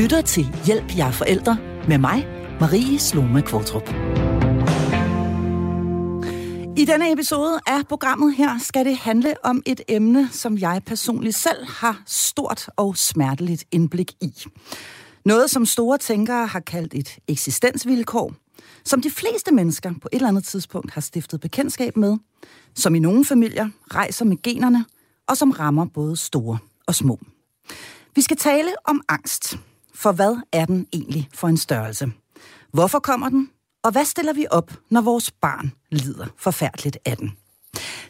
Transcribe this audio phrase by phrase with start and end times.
[0.00, 2.26] lytter til Hjælp jer forældre med mig,
[2.60, 3.88] Marie Sloma Kvartrup.
[6.76, 11.36] I denne episode af programmet her skal det handle om et emne, som jeg personligt
[11.36, 14.44] selv har stort og smerteligt indblik i.
[15.24, 18.34] Noget, som store tænkere har kaldt et eksistensvilkår,
[18.84, 22.16] som de fleste mennesker på et eller andet tidspunkt har stiftet bekendtskab med,
[22.74, 24.84] som i nogle familier rejser med generne,
[25.26, 27.18] og som rammer både store og små.
[28.14, 29.58] Vi skal tale om angst.
[30.02, 32.12] For hvad er den egentlig for en størrelse?
[32.72, 33.50] Hvorfor kommer den?
[33.84, 37.36] Og hvad stiller vi op, når vores barn lider forfærdeligt af den?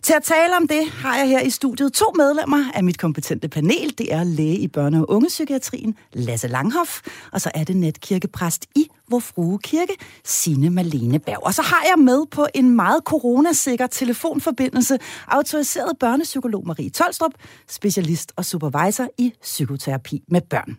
[0.03, 3.49] Til at tale om det har jeg her i studiet to medlemmer af mit kompetente
[3.49, 3.99] panel.
[3.99, 7.01] Det er læge i børne- og ungepsykiatrien, Lasse Langhoff,
[7.33, 11.47] og så er det netkirkepræst i Vor Frue Kirke, Signe Malene Berg.
[11.47, 17.33] Og så har jeg med på en meget coronasikker telefonforbindelse autoriseret børnepsykolog Marie Tolstrup,
[17.69, 20.77] specialist og supervisor i psykoterapi med børn.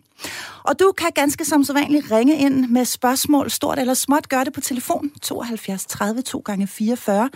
[0.64, 4.28] Og du kan ganske som så vanligt ringe ind med spørgsmål, stort eller småt.
[4.28, 7.30] Gør det på telefon 72 30 2 gange 44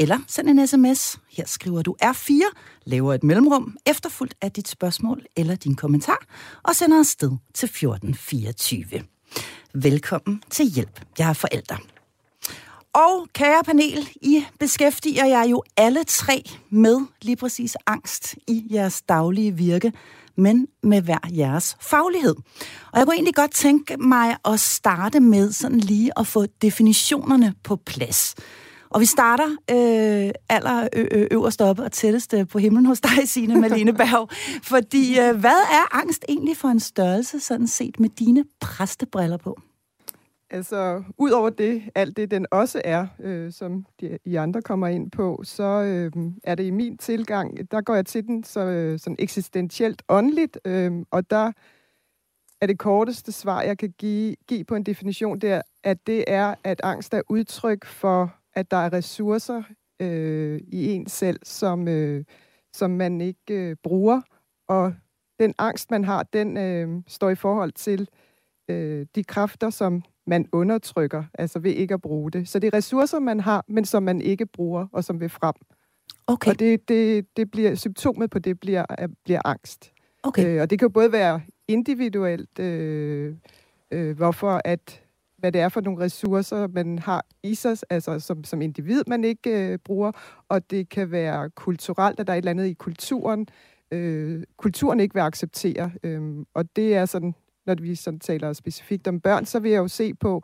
[0.00, 1.18] eller send en sms.
[1.30, 2.32] Her skriver du R4,
[2.84, 6.26] laver et mellemrum, efterfulgt af dit spørgsmål eller din kommentar,
[6.62, 8.84] og sender afsted til 1424.
[9.74, 11.00] Velkommen til Hjælp.
[11.18, 11.76] Jeg er forældre.
[12.92, 19.02] Og kære panel, I beskæftiger jer jo alle tre med lige præcis angst i jeres
[19.02, 19.92] daglige virke,
[20.36, 22.34] men med hver jeres faglighed.
[22.92, 27.54] Og jeg kunne egentlig godt tænke mig at starte med sådan lige at få definitionerne
[27.62, 28.34] på plads.
[28.90, 33.60] Og vi starter øh, aller ø- øverst op og tættest på himlen hos dig, Signe
[33.60, 34.28] Malene Berg.
[34.62, 39.60] Fordi øh, hvad er angst egentlig for en størrelse, sådan set med dine præstebriller på?
[40.52, 44.86] Altså, ud over det, alt det, den også er, øh, som de, I andre kommer
[44.86, 46.12] ind på, så øh,
[46.44, 50.58] er det i min tilgang, der går jeg til den så, øh, sådan eksistentielt åndeligt,
[50.64, 51.52] øh, og der
[52.60, 56.24] er det korteste svar, jeg kan give, give på en definition, det er, at det
[56.26, 59.62] er, at angst er udtryk for, at der er ressourcer
[60.02, 62.24] øh, i en selv, som, øh,
[62.72, 64.20] som man ikke øh, bruger,
[64.68, 64.94] og
[65.40, 68.08] den angst, man har, den øh, står i forhold til
[68.70, 72.48] øh, de kræfter, som man undertrykker, altså ved ikke at bruge det.
[72.48, 75.54] Så det er ressourcer, man har, men som man ikke bruger, og som vil frem.
[76.26, 76.50] Okay.
[76.50, 78.86] Og det, det, det bliver, symptomet på det bliver,
[79.24, 79.92] bliver angst.
[80.22, 80.46] Okay.
[80.46, 83.34] Øh, og det kan jo både være individuelt, øh,
[83.90, 85.02] øh, hvorfor at,
[85.40, 89.24] hvad det er for nogle ressourcer, man har i sig, altså som, som individ, man
[89.24, 90.12] ikke øh, bruger,
[90.48, 93.46] og det kan være kulturelt, at der er et eller andet i kulturen,
[93.90, 95.90] øh, kulturen ikke vil acceptere.
[96.02, 96.22] Øh,
[96.54, 97.34] og det er sådan
[97.66, 100.42] når vi sådan taler specifikt om børn, så vil jeg jo se på,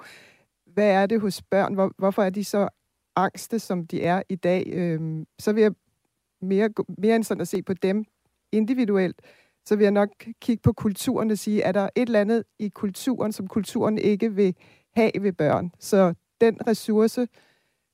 [0.66, 1.74] hvad er det hos børn?
[1.74, 2.68] Hvor, hvorfor er de så
[3.16, 4.64] angste, som de er i dag?
[4.72, 5.72] Øh, så vil jeg
[6.42, 8.04] mere, mere end sådan at se på dem
[8.52, 9.22] individuelt,
[9.64, 10.08] så vil jeg nok
[10.40, 14.34] kigge på kulturen og sige, er der et eller andet i kulturen, som kulturen ikke
[14.34, 14.54] vil
[14.96, 15.72] have ved børn?
[15.80, 17.28] Så den ressource,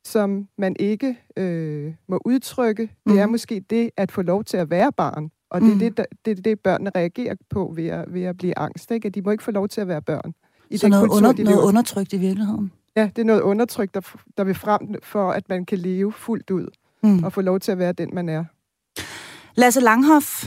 [0.05, 3.13] som man ikke øh, må udtrykke, mm.
[3.13, 3.31] det er mhm.
[3.31, 5.31] måske det at få lov til at være barn.
[5.51, 5.79] Og det er mm.
[5.79, 8.91] det, der, det, er det, børnene reagerer på ved at, ved at blive angst.
[8.91, 9.07] Ikke?
[9.07, 10.35] At de må ikke få lov til at være børn.
[10.71, 12.73] I Så den noget, kultur, under, de noget undertrykt i virkeligheden?
[12.97, 16.51] Ja, det er noget undertrykt, der, der vil frem for, at man kan leve fuldt
[16.51, 16.67] ud.
[17.03, 17.25] Mm.
[17.25, 18.45] Og få lov til at være den, man er.
[19.55, 20.45] Lasse Langhoff,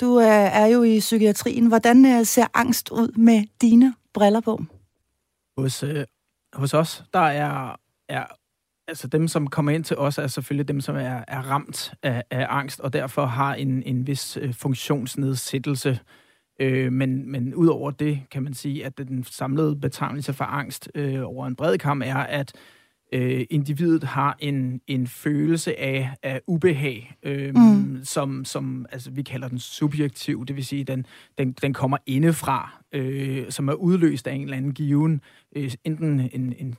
[0.00, 1.66] du er, er jo i psykiatrien.
[1.66, 4.60] Hvordan øh, ser angst ud med dine briller på?
[5.58, 6.04] Hos, øh,
[6.52, 7.76] hos os, der er,
[8.08, 8.26] er
[8.88, 12.24] altså dem, som kommer ind til os, er selvfølgelig dem, som er, er ramt af,
[12.30, 16.00] af angst, og derfor har en, en vis øh, funktionsnedsættelse.
[16.60, 20.90] Øh, men, men ud over det kan man sige, at den samlede betegnelse for angst
[20.94, 22.79] øh, over en bred kamp er, at øh,
[23.12, 28.00] individet har en, en følelse af, af ubehag, øh, mm.
[28.04, 31.06] som, som altså, vi kalder den subjektiv, det vil sige, den,
[31.38, 35.20] den, den kommer indefra, øh, som er udløst af en eller anden given,
[35.56, 36.76] øh, enten en, en,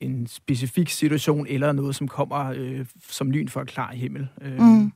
[0.00, 4.28] en specifik situation, eller noget, som kommer øh, som lyn for et klar himmel.
[4.42, 4.92] Øh, mm.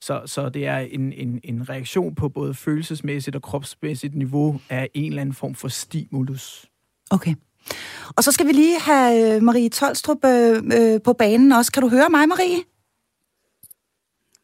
[0.00, 4.88] så, så det er en, en, en reaktion på både følelsesmæssigt og kropsmæssigt niveau af
[4.94, 6.66] en eller anden form for stimulus.
[7.10, 7.34] Okay.
[8.16, 11.72] Og så skal vi lige have øh, Marie Tolstrup øh, øh, på banen også.
[11.72, 12.58] Kan du høre mig, Marie?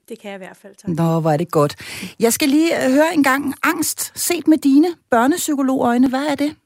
[0.08, 0.74] Det kan jeg i hvert fald.
[0.74, 0.88] Tak.
[0.88, 1.76] Nå, hvor er det godt.
[2.20, 3.54] Jeg skal lige øh, høre en gang.
[3.62, 6.56] Angst, set med dine børnepsykologøjne, hvad er det?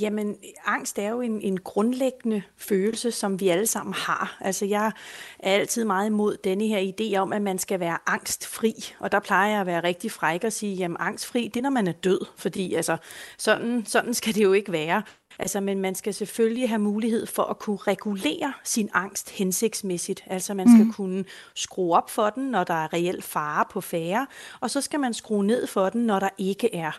[0.00, 4.38] Jamen, angst er jo en, en grundlæggende følelse, som vi alle sammen har.
[4.40, 4.92] Altså, jeg
[5.38, 8.72] er altid meget imod denne her idé om, at man skal være angstfri.
[8.98, 11.70] Og der plejer jeg at være rigtig fræk og sige, jamen angstfri, det er, når
[11.70, 12.20] man er død.
[12.36, 12.96] Fordi altså,
[13.38, 15.02] sådan, sådan skal det jo ikke være.
[15.38, 20.24] Altså, men man skal selvfølgelig have mulighed for at kunne regulere sin angst hensigtsmæssigt.
[20.26, 20.92] Altså, man skal mm.
[20.92, 24.26] kunne skrue op for den, når der er reelt fare på færre,
[24.60, 26.98] og så skal man skrue ned for den, når der ikke er.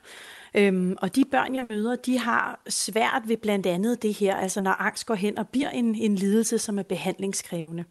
[0.55, 4.61] Øhm, og de børn, jeg møder, de har svært ved blandt andet det her, altså
[4.61, 7.83] når angst går hen og bliver en, en lidelse, som er behandlingskrævende.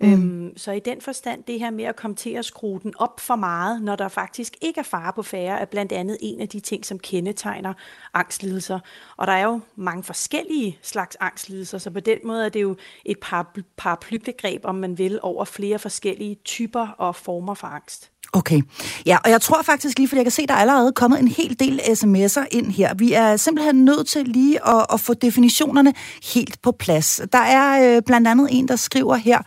[0.00, 0.12] Mm.
[0.12, 3.20] Øhm, så i den forstand, det her med at komme til at skrue den op
[3.20, 6.48] for meget, når der faktisk ikke er fare på færre, er blandt andet en af
[6.48, 7.74] de ting, som kendetegner
[8.14, 8.80] angstlidelser.
[9.16, 12.76] Og der er jo mange forskellige slags angstlidelser, så på den måde er det jo
[13.04, 18.10] et par paraplybegreb, om man vil, over flere forskellige typer og former for angst.
[18.34, 18.62] Okay.
[19.06, 21.28] Ja, og jeg tror faktisk lige, fordi jeg kan se, der er allerede kommet en
[21.28, 22.94] hel del sms'er ind her.
[22.94, 25.92] Vi er simpelthen nødt til lige at, at få definitionerne
[26.34, 27.20] helt på plads.
[27.32, 29.38] Der er øh, blandt andet en, der skriver her,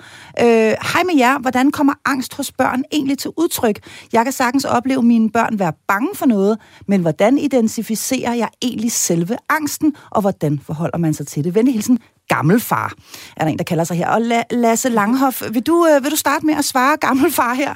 [0.41, 0.45] øh,
[0.93, 3.79] Hej med jer, hvordan kommer angst hos børn egentlig til udtryk?
[4.13, 6.57] Jeg kan sagtens opleve mine børn være bange for noget,
[6.87, 11.55] men hvordan identificerer jeg egentlig selve angsten, og hvordan forholder man sig til det?
[11.55, 12.93] Venlig hilsen, gammelfar,
[13.37, 14.07] er der en, der kalder sig her.
[14.09, 17.73] Og La- Lasse Langhoff, vil du, øh, vil du starte med at svare gammelfar her?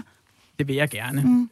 [0.60, 1.22] Det vil jeg gerne.
[1.22, 1.50] Mm.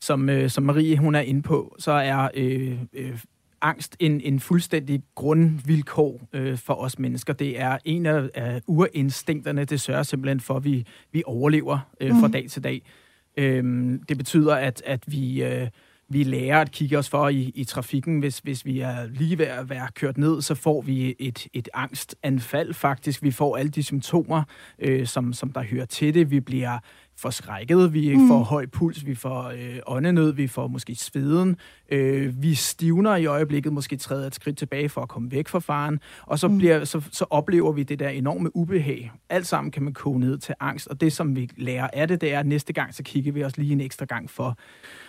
[0.00, 3.18] Som, øh, som Marie hun er inde på, så er øh, øh,
[3.60, 7.32] angst en, en fuldstændig grundvilkår øh, for os mennesker.
[7.32, 12.10] Det er en af, af urinstinkterne, det sørger simpelthen for, at vi, vi overlever øh,
[12.10, 12.32] fra mm.
[12.32, 12.82] dag til dag.
[13.36, 15.42] Øh, det betyder, at, at vi...
[15.42, 15.68] Øh,
[16.08, 18.18] vi lærer at kigge os for i, i trafikken.
[18.18, 21.68] Hvis, hvis vi er lige ved at være kørt ned, så får vi et, et
[21.74, 23.22] angstanfald faktisk.
[23.22, 24.42] Vi får alle de symptomer,
[24.78, 26.30] øh, som, som der hører til det.
[26.30, 26.78] Vi bliver
[27.16, 28.28] forskrækket, vi mm.
[28.28, 31.56] får høj puls, vi får øh, åndenød, vi får måske sveden,
[31.92, 35.58] øh, vi stivner i øjeblikket, måske træder et skridt tilbage for at komme væk fra
[35.58, 36.58] faren, og så, mm.
[36.58, 39.12] bliver, så, så oplever vi det der enorme ubehag.
[39.28, 42.20] Alt sammen kan man koge ned til angst, og det som vi lærer af det,
[42.20, 44.58] det er, at næste gang, så kigger vi os lige en ekstra gang for.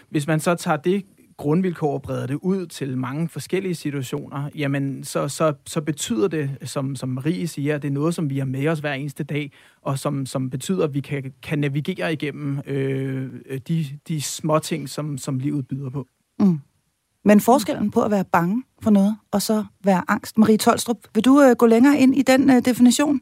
[0.09, 1.03] Hvis man så tager det
[1.37, 6.57] grundvilkår og breder det ud til mange forskellige situationer, jamen så, så, så betyder det,
[6.63, 9.23] som, som Marie siger, at det er noget, som vi har med os hver eneste
[9.23, 9.51] dag,
[9.81, 14.89] og som, som betyder, at vi kan, kan navigere igennem øh, de, de små ting,
[14.89, 16.07] som, som livet byder på.
[16.39, 16.59] Mm.
[17.25, 20.38] Men forskellen på at være bange for noget, og så være angst.
[20.38, 23.21] Marie Tolstrup, vil du øh, gå længere ind i den øh, definition?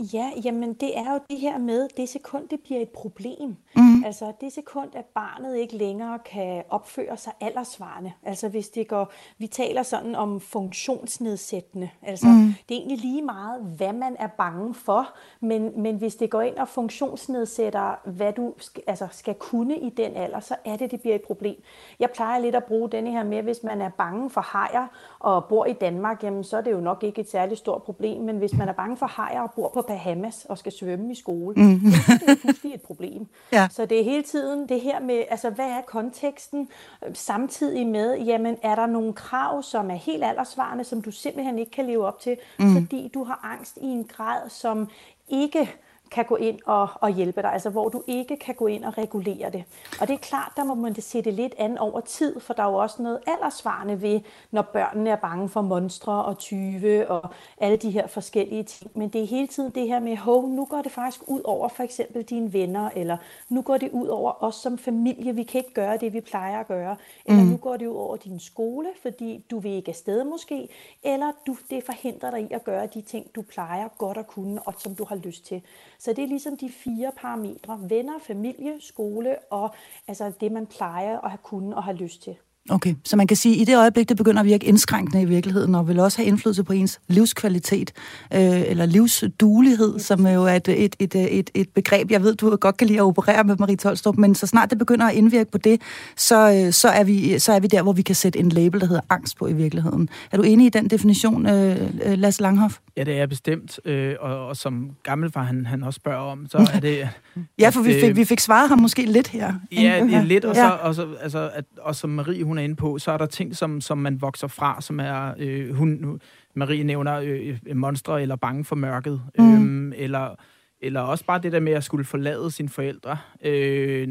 [0.00, 3.56] Ja, jamen det er jo det her med, det sekund, det bliver et problem.
[3.76, 4.04] Mm.
[4.04, 8.12] Altså det sekund, at barnet ikke længere kan opføre sig aldersvarende.
[8.22, 11.90] Altså hvis det går, vi taler sådan om funktionsnedsættende.
[12.02, 12.54] Altså mm.
[12.68, 15.08] det er egentlig lige meget, hvad man er bange for,
[15.40, 19.90] men, men hvis det går ind og funktionsnedsætter, hvad du skal, altså skal kunne i
[19.90, 21.62] den alder, så er det, det bliver et problem.
[22.00, 24.86] Jeg plejer lidt at bruge denne her med, hvis man er bange for hajer
[25.18, 28.22] og bor i Danmark, jamen så er det jo nok ikke et særligt stort problem,
[28.22, 31.14] men hvis man er bange for hajer og bor på Bahamas og skal svømme i
[31.14, 31.74] skole, mm.
[32.08, 33.26] er det jo pludselig et problem.
[33.52, 33.68] Ja.
[33.70, 36.68] Så det er hele tiden det her med, altså hvad er konteksten,
[37.12, 41.70] samtidig med, jamen er der nogle krav, som er helt aldersvarende, som du simpelthen ikke
[41.70, 42.74] kan leve op til, mm.
[42.74, 44.88] fordi du har angst i en grad, som
[45.28, 45.70] ikke
[46.10, 48.98] kan gå ind og, og hjælpe dig, altså hvor du ikke kan gå ind og
[48.98, 49.64] regulere det.
[50.00, 52.70] Og det er klart, der må man det lidt an over tid, for der er
[52.70, 54.20] jo også noget aldersvarende ved,
[54.50, 58.90] når børnene er bange for monstre og tyve og alle de her forskellige ting.
[58.94, 61.68] Men det er hele tiden det her med, hov, nu går det faktisk ud over
[61.68, 63.16] for eksempel dine venner, eller
[63.48, 66.60] nu går det ud over os som familie, vi kan ikke gøre det, vi plejer
[66.60, 66.96] at gøre,
[67.26, 67.48] eller mm.
[67.48, 70.68] nu går det ud over din skole, fordi du vil ikke afsted måske,
[71.02, 74.62] eller du, det forhindrer dig i at gøre de ting, du plejer godt at kunne,
[74.62, 75.62] og som du har lyst til.
[76.00, 77.80] Så det er ligesom de fire parametre.
[77.88, 79.74] Venner, familie, skole og
[80.08, 82.36] altså det, man plejer at have kunnet og have lyst til.
[82.68, 85.24] Okay, så man kan sige, at i det øjeblik, det begynder at virke indskrænkende i
[85.24, 87.92] virkeligheden, og vil også have indflydelse på ens livskvalitet,
[88.34, 92.56] øh, eller livsduelighed, som jo er et, et, et, et, et begreb, jeg ved, du
[92.56, 95.50] godt kan lide at operere med, Marie Tolstrup, men så snart det begynder at indvirke
[95.50, 95.80] på det,
[96.16, 98.80] så, øh, så, er vi, så er vi der, hvor vi kan sætte en label,
[98.80, 100.08] der hedder angst på i virkeligheden.
[100.32, 102.78] Er du enig i den definition, øh, øh Lasse Langhoff?
[102.96, 106.70] Ja, det er bestemt, øh, og, og som gammelfar han, han også spørger om, så
[106.74, 107.08] er det...
[107.60, 109.54] ja, for vi fik, vi fik svaret ham måske lidt her.
[109.72, 110.68] Ja, ja lidt, og, så, ja.
[110.70, 113.56] og, så, altså, at, og som Marie, hun er inde på, så er der ting,
[113.56, 115.34] som, som man vokser fra, som er...
[115.38, 116.20] Øh, hun,
[116.54, 119.54] Marie nævner øh, monstre eller bange for mørket, mm.
[119.54, 120.34] øhm, eller,
[120.80, 123.18] eller også bare det der med at skulle forlade sine forældre.
[123.44, 124.08] Øh,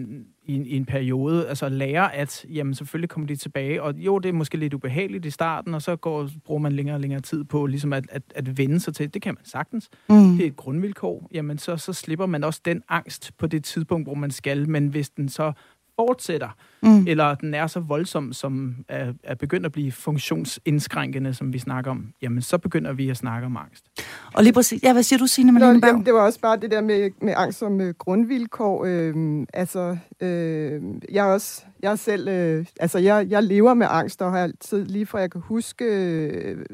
[0.49, 4.29] i, i en periode, altså lære, at jamen, selvfølgelig kommer de tilbage, og jo, det
[4.29, 7.43] er måske lidt ubehageligt i starten, og så går, bruger man længere og længere tid
[7.43, 9.89] på ligesom at, at, at vende sig til, det kan man sagtens.
[10.09, 10.15] Mm.
[10.15, 11.27] Det er et grundvilkår.
[11.33, 14.87] Jamen, så, så slipper man også den angst på det tidspunkt, hvor man skal, men
[14.87, 15.53] hvis den så
[15.99, 16.49] fortsætter,
[16.83, 17.07] mm.
[17.07, 21.91] eller den er så voldsom, som er, er begyndt at blive funktionsindskrænkende, som vi snakker
[21.91, 23.85] om, jamen så begynder vi at snakke om angst.
[24.33, 26.05] Og lige præcis, ja, hvad siger du, Signe Malene Berg?
[26.05, 28.85] Det var også bare det der med, med angst som uh, grundvilkår.
[28.85, 33.87] Øh, altså, øh, jeg er også, jeg er selv, øh, altså jeg, jeg lever med
[33.89, 36.65] angst, og har altid, lige fra jeg kan huske, øh,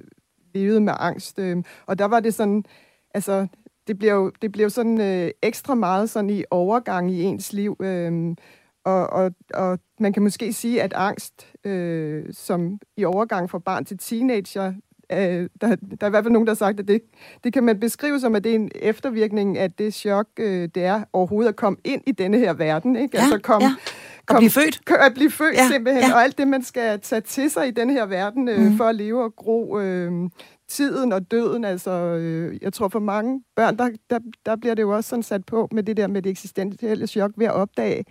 [0.54, 1.40] levet med angst.
[1.40, 2.64] Øh, og der var det sådan,
[3.14, 3.48] altså,
[3.88, 7.54] det bliver jo, det bliver jo sådan øh, ekstra meget sådan i overgang i ens
[7.54, 7.78] liv.
[7.82, 8.36] Øh,
[8.86, 13.86] og, og, og man kan måske sige, at angst, øh, som i overgang fra barn
[13.86, 14.74] til teenager,
[15.12, 17.02] øh, der, der er i hvert fald nogen, der har sagt, at det,
[17.44, 20.84] det kan man beskrive som, at det er en eftervirkning af det chok, øh, det
[20.84, 22.96] er overhovedet at komme ind i denne her verden.
[22.96, 23.18] Ikke?
[23.18, 23.76] Ja, altså kom, ja.
[24.26, 24.82] Kom, at blive født.
[25.00, 26.14] At blive født ja, simpelthen, ja.
[26.14, 28.78] og alt det, man skal tage til sig i denne her verden øh, mm.
[28.78, 29.80] for at leve og gro.
[29.80, 30.30] Øh,
[30.68, 34.82] tiden og døden, altså øh, jeg tror for mange børn, der, der, der bliver det
[34.82, 38.06] jo også sådan sat på med det der med det eksistentielle chok ved at opdage,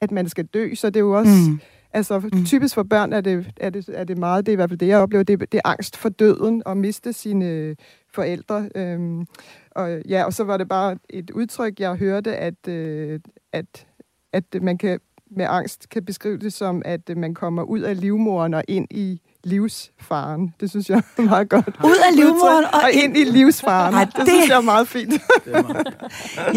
[0.00, 1.60] at man skal dø, så det er jo også, mm.
[1.92, 2.44] altså mm.
[2.44, 4.78] typisk for børn er det, er, det, er det meget, det er i hvert fald
[4.78, 7.76] det, jeg oplever, det, det er angst for døden og miste sine
[8.14, 8.68] forældre.
[8.74, 9.26] Øhm,
[9.70, 13.20] og ja, og så var det bare et udtryk, jeg hørte, at, øh,
[13.52, 13.86] at,
[14.32, 18.54] at man kan med angst kan beskrive det som, at man kommer ud af livmoren
[18.54, 20.54] og ind i livsfaren.
[20.60, 21.68] Det synes jeg er meget godt.
[21.84, 23.94] Ud af livmoderen og, og ind i livsfaren.
[23.94, 25.12] Ej, det, det synes jeg er meget fint.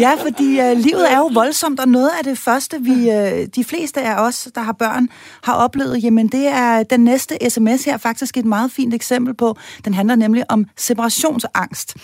[0.04, 3.64] ja, fordi uh, livet er jo voldsomt, og noget af det første, vi, uh, de
[3.64, 5.08] fleste af os, der har børn,
[5.42, 9.56] har oplevet, jamen det er den næste sms her faktisk et meget fint eksempel på.
[9.84, 11.96] Den handler nemlig om separationsangst.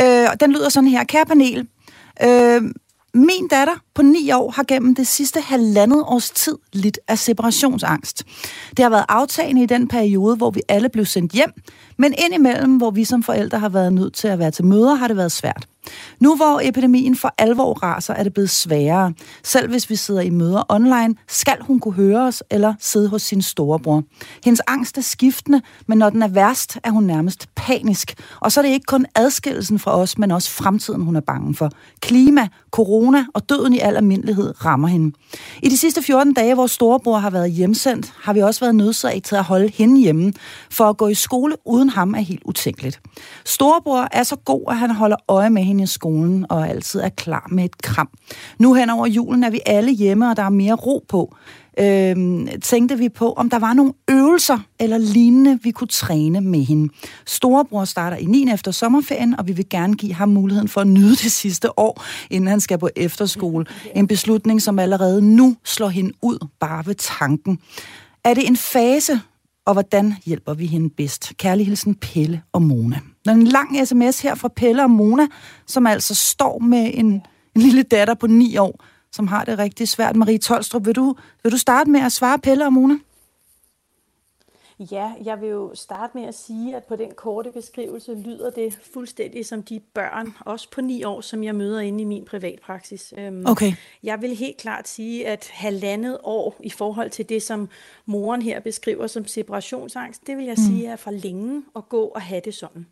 [0.00, 0.06] Uh,
[0.40, 1.04] den lyder sådan her.
[1.04, 1.68] Kære panel,
[2.24, 2.62] uh,
[3.14, 8.24] min datter på 9 år har gennem det sidste halvandet års tid lidt af separationsangst.
[8.76, 11.52] Det har været aftagende i den periode, hvor vi alle blev sendt hjem,
[11.98, 15.08] men indimellem, hvor vi som forældre har været nødt til at være til møder, har
[15.08, 15.66] det været svært.
[16.20, 19.12] Nu hvor epidemien for alvor raser, er det blevet sværere.
[19.42, 23.22] Selv hvis vi sidder i møder online, skal hun kunne høre os eller sidde hos
[23.22, 24.02] sin storebror.
[24.44, 28.14] Hendes angst er skiftende, men når den er værst, er hun nærmest panisk.
[28.40, 31.54] Og så er det ikke kun adskillelsen fra os, men også fremtiden, hun er bange
[31.54, 31.70] for.
[32.00, 35.16] Klima, corona og døden i al almindelighed rammer hende.
[35.62, 39.24] I de sidste 14 dage, hvor storebror har været hjemsendt, har vi også været nødsaget
[39.24, 40.32] til at holde hende hjemme,
[40.70, 43.00] for at gå i skole uden ham er helt utænkeligt.
[43.44, 47.08] Storebror er så god, at han holder øje med hende i skolen og altid er
[47.08, 48.08] klar med et kram.
[48.58, 51.34] Nu hen over julen er vi alle hjemme, og der er mere ro på
[51.78, 56.60] øh, tænkte vi på, om der var nogle øvelser eller lignende, vi kunne træne med
[56.60, 56.92] hende.
[57.26, 58.46] Storebror starter i 9.
[58.52, 62.04] efter sommerferien, og vi vil gerne give ham muligheden for at nyde det sidste år,
[62.30, 63.66] inden han skal på efterskole.
[63.94, 67.58] En beslutning, som allerede nu slår hende ud bare ved tanken.
[68.24, 69.20] Er det en fase,
[69.66, 71.32] og hvordan hjælper vi hende bedst?
[71.36, 73.00] Kærlig hilsen Pelle og Mona.
[73.24, 75.26] Der er en lang sms her fra Pelle og Mona,
[75.66, 77.06] som altså står med en,
[77.54, 80.16] en lille datter på 9 år, som har det rigtig svært.
[80.16, 82.94] Marie Tolstrup, vil du, vil du starte med at svare Pelle og Mona?
[84.78, 88.78] Ja, jeg vil jo starte med at sige, at på den korte beskrivelse lyder det
[88.92, 93.14] fuldstændig som de børn, også på ni år, som jeg møder inde i min privatpraksis.
[93.18, 93.72] Øhm, okay.
[94.02, 97.68] Jeg vil helt klart sige, at halvandet år i forhold til det, som
[98.06, 100.64] moren her beskriver som separationsangst, det vil jeg mm.
[100.64, 102.86] sige er for længe at gå og have det sådan.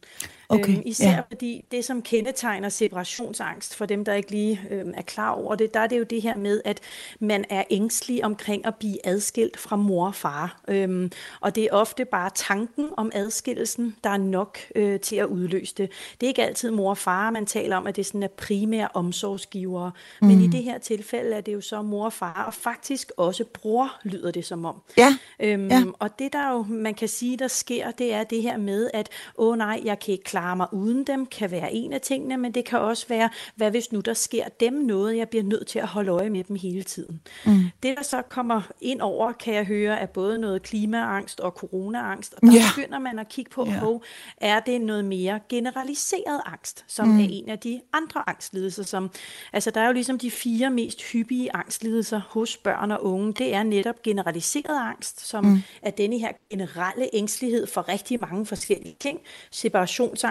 [0.52, 1.20] Okay, øhm, især ja.
[1.28, 5.74] fordi det, som kendetegner separationsangst, for dem, der ikke lige øhm, er klar over det,
[5.74, 6.80] der er det jo det her med, at
[7.20, 10.60] man er ængstelig omkring at blive adskilt fra mor og far.
[10.68, 15.26] Øhm, og det er ofte bare tanken om adskillelsen, der er nok øh, til at
[15.26, 15.90] udløse det.
[16.20, 18.88] Det er ikke altid mor og far, man taler om, at det sådan er primære
[18.94, 19.92] omsorgsgivere.
[20.20, 20.28] Mm.
[20.28, 23.44] Men i det her tilfælde er det jo så mor og far, og faktisk også
[23.44, 24.82] bror, lyder det som om.
[24.96, 25.16] Ja.
[25.40, 25.82] Øhm, ja.
[25.98, 29.08] Og det, der jo man kan sige, der sker, det er det her med, at
[29.38, 32.52] åh nej, jeg kan ikke klare mig uden dem, kan være en af tingene, men
[32.52, 35.78] det kan også være, hvad hvis nu der sker dem noget, jeg bliver nødt til
[35.78, 37.20] at holde øje med dem hele tiden.
[37.46, 37.64] Mm.
[37.82, 42.34] Det, der så kommer ind over, kan jeg høre, er både noget klimaangst og coronaangst,
[42.34, 42.62] og der yeah.
[42.76, 43.88] begynder man at kigge på, yeah.
[43.88, 44.00] oh,
[44.36, 47.18] er det noget mere generaliseret angst, som mm.
[47.18, 49.10] er en af de andre angstlidelser, som,
[49.52, 53.54] altså der er jo ligesom de fire mest hyppige angstlidelser hos børn og unge, det
[53.54, 55.62] er netop generaliseret angst, som mm.
[55.82, 59.20] er denne her generelle ængstelighed for rigtig mange forskellige ting,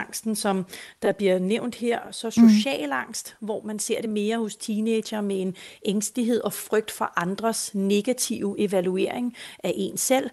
[0.02, 0.66] separationsangsten, som
[1.02, 2.94] der bliver nævnt her, så social mm.
[2.94, 5.56] angst, hvor man ser det mere hos teenager med en
[5.86, 10.30] ængstelighed og frygt for andres negative evaluering af en selv,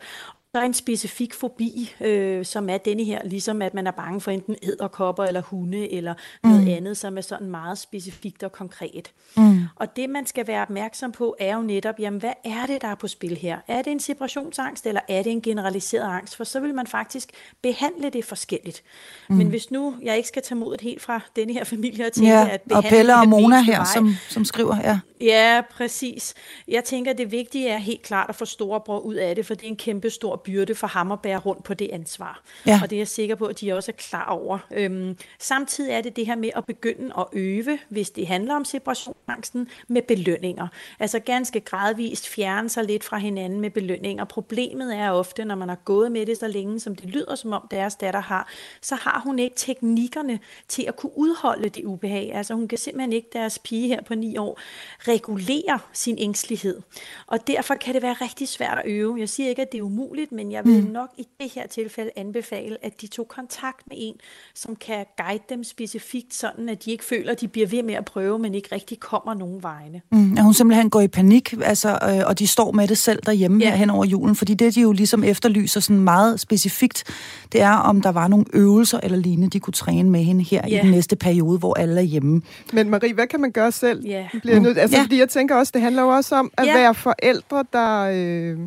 [0.55, 4.21] der er en specifik fobi, øh, som er denne her, ligesom at man er bange
[4.21, 6.15] for enten æderkopper eller hunde eller
[6.45, 6.51] mm.
[6.51, 9.13] noget andet, som er sådan meget specifikt og konkret.
[9.37, 9.61] Mm.
[9.77, 12.89] Og det, man skal være opmærksom på, er jo netop, jamen, hvad er det, der
[12.89, 13.59] er på spil her?
[13.69, 16.37] Er det en separationsangst, eller er det en generaliseret angst?
[16.37, 17.31] For så vil man faktisk
[17.63, 18.83] behandle det forskelligt.
[19.29, 19.37] Mm.
[19.37, 22.31] Men hvis nu jeg ikke skal tage modet helt fra denne her familie og tænke,
[22.31, 24.99] ja, at og Pelle og Mona her, som, som skriver, ja.
[25.21, 26.35] Ja, præcis.
[26.69, 29.55] Jeg tænker, at det vigtige er helt klart at få storebror ud af det, for
[29.55, 32.43] det er en kæmpe stor byrde for ham at bære rundt på det ansvar.
[32.67, 32.81] Ja.
[32.83, 34.59] Og det er jeg sikker på, at de også er klar over.
[34.71, 38.65] Øhm, samtidig er det det her med at begynde at øve, hvis det handler om
[38.65, 40.69] separationsangsten, med belønninger.
[40.99, 44.25] Altså ganske gradvist fjerne sig lidt fra hinanden med belønninger.
[44.25, 47.53] Problemet er ofte, når man har gået med det så længe, som det lyder som
[47.53, 48.49] om deres datter har,
[48.81, 52.31] så har hun ikke teknikkerne til at kunne udholde det ubehag.
[52.35, 54.61] Altså hun kan simpelthen ikke, deres pige her på ni år,
[54.99, 56.83] regulere sin ængstelighed.
[57.27, 59.17] Og derfor kan det være rigtig svært at øve.
[59.19, 60.91] Jeg siger ikke, at det er umuligt, men jeg vil mm.
[60.91, 64.15] nok i det her tilfælde anbefale, at de tog kontakt med en,
[64.55, 67.95] som kan guide dem specifikt, sådan at de ikke føler, at de bliver ved med
[67.95, 70.01] at prøve, men ikke rigtig kommer nogen vegne.
[70.13, 73.23] Mm, at hun simpelthen går i panik, altså, øh, og de står med det selv
[73.27, 73.71] derhjemme ja.
[73.71, 77.05] her hen over julen, fordi det, de jo ligesom efterlyser sådan meget specifikt,
[77.53, 80.63] det er, om der var nogle øvelser eller lignende, de kunne træne med hende her
[80.69, 80.79] ja.
[80.79, 82.43] i den næste periode, hvor alle er hjemme.
[82.73, 84.07] Men Marie, hvad kan man gøre selv?
[84.07, 84.29] Ja.
[84.43, 85.03] Bliver nødt, altså, ja.
[85.03, 86.73] Fordi jeg tænker også, det handler jo også om at ja.
[86.73, 88.11] være forældre, der...
[88.13, 88.59] Øh,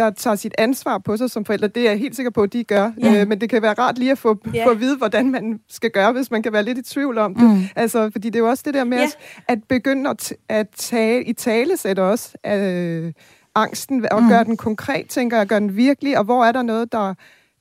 [0.00, 1.68] der tager sit ansvar på sig som forældre.
[1.68, 2.92] Det er jeg helt sikker på, at de gør.
[3.02, 3.20] Ja.
[3.20, 4.66] Øh, men det kan være rart lige at få, ja.
[4.66, 7.34] få at vide, hvordan man skal gøre, hvis man kan være lidt i tvivl om
[7.34, 7.50] det.
[7.50, 7.62] Mm.
[7.76, 9.04] Altså, fordi det er jo også det der med ja.
[9.04, 13.12] at, at begynde at, at tage i tale sætte også øh,
[13.54, 14.28] angsten, og mm.
[14.28, 17.14] gøre den konkret, tænker jeg, gøre den virkelig, og hvor er der noget, der,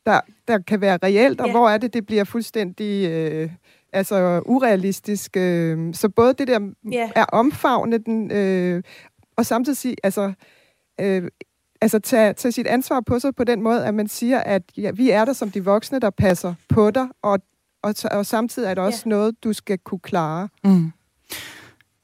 [0.06, 1.54] der, der kan være reelt, og ja.
[1.54, 3.10] hvor er det, det bliver fuldstændig...
[3.10, 3.50] Øh,
[3.94, 5.38] altså urealistisk.
[5.38, 6.60] Øh, så både det der
[6.94, 7.10] yeah.
[7.16, 8.84] er omfavne den, øh,
[9.38, 10.34] og samtidig sige, altså,
[11.02, 11.24] øh,
[11.82, 14.92] altså tage, tage sit ansvar på sig på den måde, at man siger, at ja,
[14.92, 17.40] vi er der som de voksne, der passer på dig, og,
[17.84, 19.10] og, og samtidig er det også yeah.
[19.10, 20.50] noget, du skal kunne klare.
[20.64, 20.92] Mm.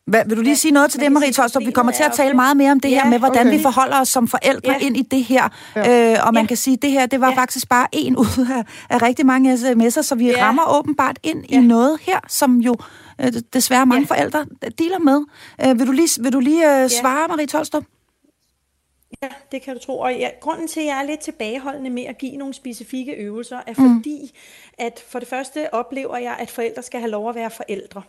[0.07, 1.65] Hvad, vil du lige sige noget til det, Marie Tolstrup?
[1.65, 3.57] Vi kommer til at tale meget mere om det ja, her med, hvordan okay.
[3.57, 4.85] vi forholder os som forældre ja.
[4.85, 5.49] ind i det her.
[5.75, 6.13] Ja.
[6.13, 6.47] Øh, og man ja.
[6.47, 7.35] kan sige, at det her, det var ja.
[7.35, 10.45] faktisk bare en ud af, af rigtig mange sms'er, så vi ja.
[10.45, 11.57] rammer åbenbart ind ja.
[11.57, 12.75] i noget her, som jo
[13.21, 14.15] øh, desværre mange ja.
[14.15, 14.45] forældre
[14.79, 15.21] dealer med.
[15.65, 17.27] Øh, vil du lige, vil du lige øh, svare, ja.
[17.27, 17.83] Marie Tolstrup?
[19.23, 19.99] Ja, det kan du tro.
[19.99, 23.57] Og ja, grunden til, at jeg er lidt tilbageholdende med at give nogle specifikke øvelser,
[23.67, 23.95] er mm.
[23.97, 24.37] fordi,
[24.77, 28.01] at for det første oplever jeg, at forældre skal have lov at være forældre.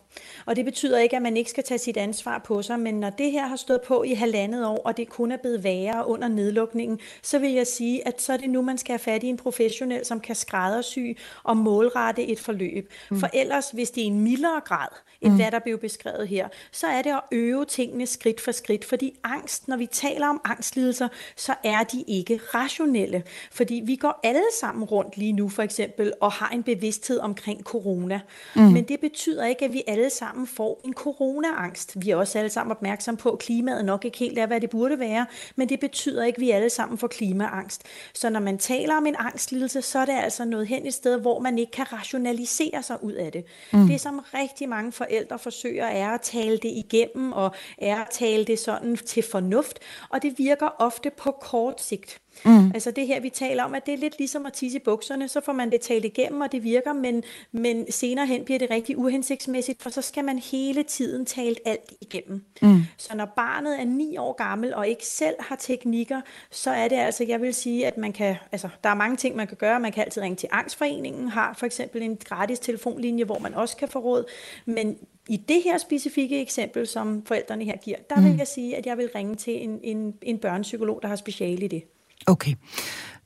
[0.45, 3.09] Og det betyder ikke, at man ikke skal tage sit ansvar på sig, men når
[3.09, 6.27] det her har stået på i halvandet år, og det kun er blevet værre under
[6.27, 9.27] nedlukningen, så vil jeg sige, at så er det nu, man skal have fat i
[9.27, 10.99] en professionel, som kan skræddersy
[11.43, 12.91] og målrette et forløb.
[13.09, 13.19] Mm.
[13.19, 14.87] For ellers, hvis det er en mildere grad,
[15.21, 15.39] end mm.
[15.39, 19.19] hvad der blev beskrevet her, så er det at øve tingene skridt for skridt, fordi
[19.23, 23.23] angst, når vi taler om angstlidelser, så er de ikke rationelle.
[23.51, 27.63] Fordi vi går alle sammen rundt lige nu, for eksempel, og har en bevidsthed omkring
[27.63, 28.19] corona.
[28.55, 28.61] Mm.
[28.61, 31.93] Men det betyder ikke, at vi alle sammen får en coronaangst.
[31.95, 34.69] Vi er også alle sammen opmærksom på, at klimaet nok ikke helt er, hvad det
[34.69, 35.25] burde være,
[35.55, 37.83] men det betyder ikke, at vi alle sammen får klimaangst.
[38.13, 41.19] Så når man taler om en angstlidelse, så er det altså noget hen et sted,
[41.19, 43.45] hvor man ikke kan rationalisere sig ud af det.
[43.73, 43.87] Mm.
[43.87, 48.45] Det, som rigtig mange forældre forsøger, er at tale det igennem, og er at tale
[48.45, 52.21] det sådan til fornuft, og det virker ofte på kort sigt.
[52.45, 52.71] Mm.
[52.73, 55.27] Altså det her, vi taler om, at det er lidt ligesom at tisse i bukserne,
[55.27, 58.69] så får man det talt igennem, og det virker, men, men senere hen bliver det
[58.69, 62.43] rigtig uhensigtsmæssigt, for så skal man hele tiden tale alt igennem.
[62.61, 62.81] Mm.
[62.97, 66.21] Så når barnet er ni år gammel, og ikke selv har teknikker,
[66.51, 69.35] så er det altså, jeg vil sige, at man kan, altså der er mange ting,
[69.35, 69.79] man kan gøre.
[69.79, 73.77] Man kan altid ringe til Angstforeningen, har for eksempel en gratis telefonlinje, hvor man også
[73.77, 74.25] kan få råd,
[74.65, 74.97] men
[75.29, 78.37] i det her specifikke eksempel, som forældrene her giver, der vil mm.
[78.37, 81.67] jeg sige, at jeg vil ringe til en, en, en børnepsykolog, der har speciale i
[81.67, 81.83] det.
[82.25, 82.57] Okay.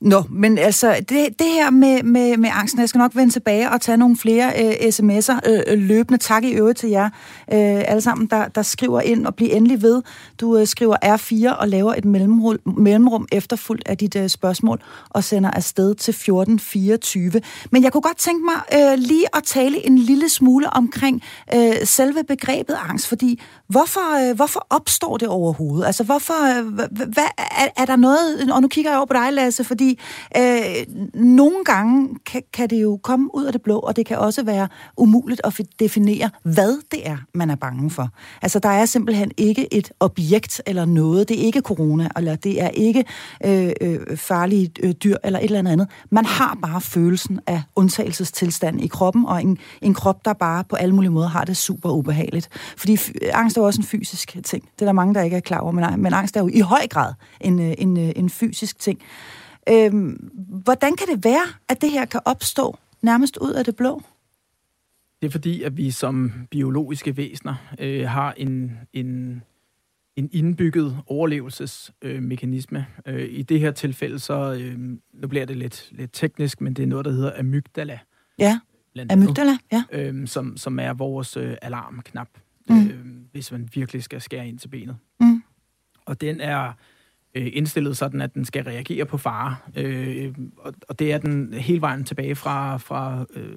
[0.02, 3.70] Nå, men altså, det, det her med, med, med angsten, jeg skal nok vende tilbage
[3.70, 6.18] og tage nogle flere øh, sms'er øh, øh løbende.
[6.18, 7.10] Tak i øvrigt til jer øh,
[7.88, 10.02] alle sammen, der, der skriver ind og bliver endelig ved.
[10.40, 15.24] Du øh, skriver R4 og laver et mellemrum, mellemrum efterfuldt af dit øh, spørgsmål og
[15.24, 17.40] sender afsted til 1424.
[17.70, 21.22] Men jeg kunne godt tænke mig øh, lige at tale en lille smule omkring
[21.54, 25.86] øh, selve begrebet angst, fordi hvorfor, øh, hvorfor opstår det overhovedet?
[25.86, 26.66] Altså, hvorfor, øh,
[27.08, 29.91] hvad, er, er der noget, og nu kigger jeg over på dig, Lasse, fordi
[30.36, 34.18] øh, nogle gange kan, kan det jo komme ud af det blå, og det kan
[34.18, 38.08] også være umuligt at definere, hvad det er, man er bange for.
[38.42, 41.28] Altså, der er simpelthen ikke et objekt eller noget.
[41.28, 43.04] Det er ikke corona, eller det er ikke
[43.44, 45.88] øh, øh, farlige øh, dyr, eller et eller andet.
[46.10, 50.76] Man har bare følelsen af undtagelsestilstand i kroppen, og en, en krop, der bare på
[50.76, 52.48] alle mulige måder har det super ubehageligt.
[52.76, 52.98] Fordi
[53.32, 54.64] angst er også en fysisk ting.
[54.74, 56.60] Det er der mange, der ikke er klar over, men, men angst er jo i
[56.60, 58.98] høj grad en, øh, en, øh, en fysisk ting.
[59.68, 60.30] Øhm,
[60.64, 64.02] hvordan kan det være, at det her kan opstå nærmest ud af det blå?
[65.22, 69.42] Det er fordi, at vi som biologiske væsener øh, har en, en,
[70.16, 72.86] en indbygget overlevelsesmekanisme.
[73.06, 74.78] Øh, I det her tilfælde, så øh,
[75.12, 77.98] nu bliver det lidt, lidt teknisk, men det er noget, der hedder amygdala.
[78.38, 78.60] Ja,
[79.10, 79.84] amygdala, ja.
[79.92, 82.28] Øh, som, som er vores øh, alarmknap,
[82.68, 82.86] mm.
[82.86, 84.96] øh, hvis man virkelig skal skære ind til benet.
[85.20, 85.42] Mm.
[86.04, 86.72] Og den er
[87.34, 89.56] øh, indstillet sådan, at den skal reagere på fare.
[89.76, 93.56] Øh, og, og det er den hele vejen tilbage fra, fra øh,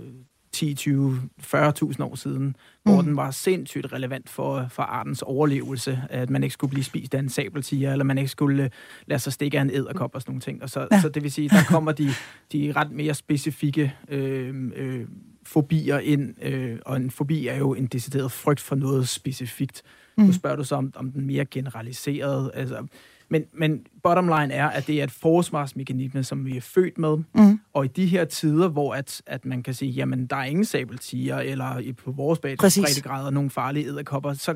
[0.56, 2.54] 10, 20, 40.000 år siden, mm.
[2.84, 7.14] hvor den var sindssygt relevant for, for artens overlevelse, at man ikke skulle blive spist
[7.16, 8.70] af en sabeltiger, eller man ikke skulle øh,
[9.06, 10.64] lade sig stikke af en æderkop og sådan nogle ting.
[10.64, 11.02] Og så, ja.
[11.02, 12.10] så det vil sige, der kommer de,
[12.52, 15.08] de ret mere specifikke øh, øh,
[15.44, 19.82] fobier ind, øh, og en fobi er jo en decideret frygt for noget specifikt.
[20.18, 20.24] Mm.
[20.24, 22.86] Nu spørger du så om, om den mere generaliserede, altså
[23.30, 27.18] men, men bottom line er, at det er et forsvarsmekanisme, som vi er født med.
[27.36, 27.60] Mm.
[27.74, 30.66] Og i de her tider, hvor at, at man kan sige, jamen der er ingen
[30.66, 34.56] sabeltiger, eller på vores breddegrader nogle farlige æderkopper, så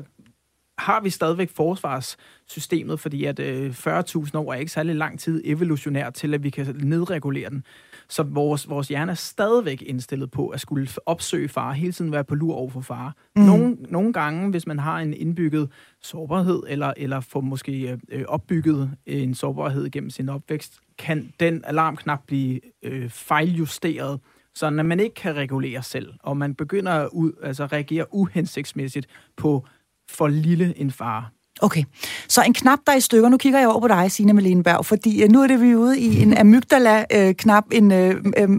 [0.80, 6.14] har vi stadigvæk forsvarssystemet, fordi at øh, 40.000 år er ikke særlig lang tid evolutionært
[6.14, 7.64] til, at vi kan nedregulere den.
[8.10, 12.24] Så vores, vores hjerne er stadigvæk indstillet på at skulle opsøge far, hele tiden være
[12.24, 13.16] på lur over for far.
[13.36, 13.42] Mm.
[13.42, 15.70] Nogle, nogle gange, hvis man har en indbygget
[16.02, 22.26] sårbarhed, eller, eller får måske øh, opbygget en sårbarhed gennem sin opvækst, kan den alarmknap
[22.26, 24.20] blive øh, fejljusteret,
[24.54, 29.06] så at man ikke kan regulere selv, og man begynder at ud, altså reagere uhensigtsmæssigt
[29.36, 29.66] på
[30.10, 31.32] for lille en far.
[31.62, 31.84] Okay,
[32.28, 33.28] så en knap, der er i stykker.
[33.28, 35.76] Nu kigger jeg over på dig, Signe Malene Berg, fordi uh, nu er det vi
[35.76, 38.50] ude i en amygdala-knap, uh, en uh, uh,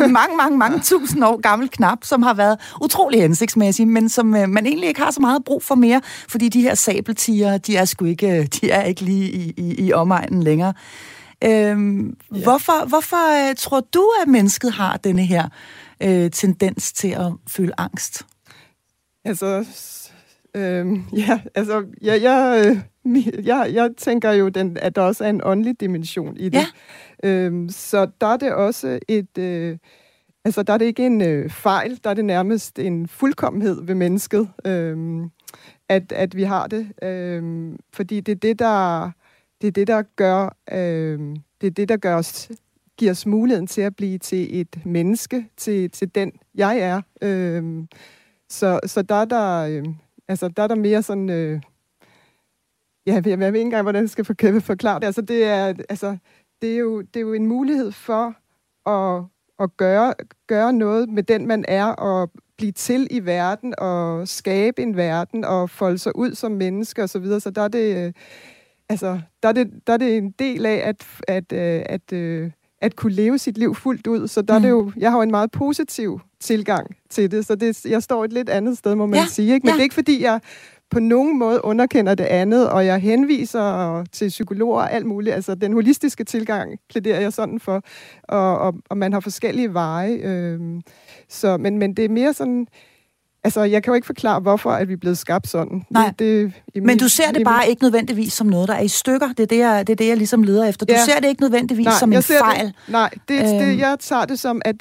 [0.20, 4.48] mange, mange, mange tusind år gammel knap, som har været utrolig hensigtsmæssig, men som uh,
[4.48, 7.84] man egentlig ikke har så meget brug for mere, fordi de her sabeltiger, de er
[7.84, 10.74] sgu ikke, de er ikke lige i, i, i omegnen længere.
[11.44, 11.74] Uh, ja.
[12.42, 15.48] Hvorfor, hvorfor uh, tror du, at mennesket har denne her
[16.04, 18.26] uh, tendens til at føle angst?
[19.24, 19.64] Altså,
[20.56, 22.66] Øhm, ja, altså, ja, jeg,
[23.06, 26.58] øh, jeg, jeg tænker jo, den, at der også er en åndelig dimension i det.
[27.22, 27.28] Ja.
[27.28, 29.38] Øhm, så der er det også et...
[29.38, 29.78] Øh,
[30.44, 33.94] altså, der er det ikke en øh, fejl, der er det nærmest en fuldkommenhed ved
[33.94, 35.20] mennesket, øh,
[35.88, 37.04] at, at vi har det.
[37.04, 39.10] Øh, fordi det er det, der,
[39.60, 40.56] det er det, der gør...
[40.72, 41.18] Øh,
[41.60, 42.50] det er det, der gør os
[42.98, 47.02] giver os muligheden til at blive til et menneske, til, til den jeg er.
[47.22, 47.84] Øh,
[48.48, 49.60] så, så der er der...
[49.60, 49.84] Øh,
[50.28, 51.30] Altså, der er der mere sådan...
[51.30, 51.60] Øh,
[53.06, 54.24] ja, jeg, jeg ved ikke engang, hvordan jeg skal
[54.60, 55.06] forklare det.
[55.06, 56.16] Altså, det er, altså,
[56.62, 58.34] det er, jo, det er jo en mulighed for
[58.90, 59.24] at,
[59.58, 60.14] at gøre,
[60.46, 65.44] gøre noget med den, man er, og blive til i verden, og skabe en verden,
[65.44, 67.40] og folde sig ud som menneske, og så videre.
[67.40, 68.06] Så der er det...
[68.06, 68.12] Øh,
[68.88, 72.12] altså, der er det, der er det en del af, at, at, øh, at, at,
[72.12, 74.28] øh, at kunne leve sit liv fuldt ud.
[74.28, 74.64] Så der mm.
[74.64, 78.02] er det jo, jeg har jo en meget positiv tilgang til det, så det, jeg
[78.02, 79.26] står et lidt andet sted, må man ja.
[79.26, 79.54] sige.
[79.54, 79.64] Ikke?
[79.64, 79.72] Men ja.
[79.72, 80.40] det er ikke, fordi jeg
[80.90, 85.34] på nogen måde underkender det andet, og jeg henviser til psykologer og alt muligt.
[85.34, 87.82] Altså, den holistiske tilgang plæderer jeg sådan for,
[88.22, 90.12] og, og, og man har forskellige veje.
[90.12, 90.60] Øh,
[91.28, 92.66] så, men, men det er mere sådan...
[93.46, 95.84] Altså, jeg kan jo ikke forklare, hvorfor at vi er blevet skabt sådan.
[95.90, 98.88] Nej, det, det, men du ser det bare ikke nødvendigvis som noget, der er i
[98.88, 99.28] stykker.
[99.28, 100.86] Det er det, jeg, det, er det, jeg ligesom leder efter.
[100.86, 101.04] Du ja.
[101.04, 102.66] ser det ikke nødvendigvis nej, som en fejl.
[102.66, 103.58] Det, nej, det, øhm.
[103.58, 104.76] det, jeg tager det som, at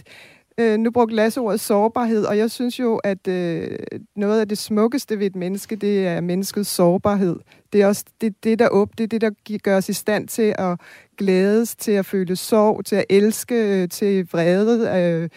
[0.58, 3.80] Øh, nu brugte Lasse ordet sårbarhed, og jeg synes jo, at øh,
[4.15, 7.36] noget af det smukkeste ved et menneske, det er menneskets sårbarhed.
[7.73, 10.28] Det er også det, det der op, det er det, der gør os i stand
[10.28, 10.80] til at
[11.17, 15.30] glædes, til at føle sorg, til at elske, øh, til vrede, øh,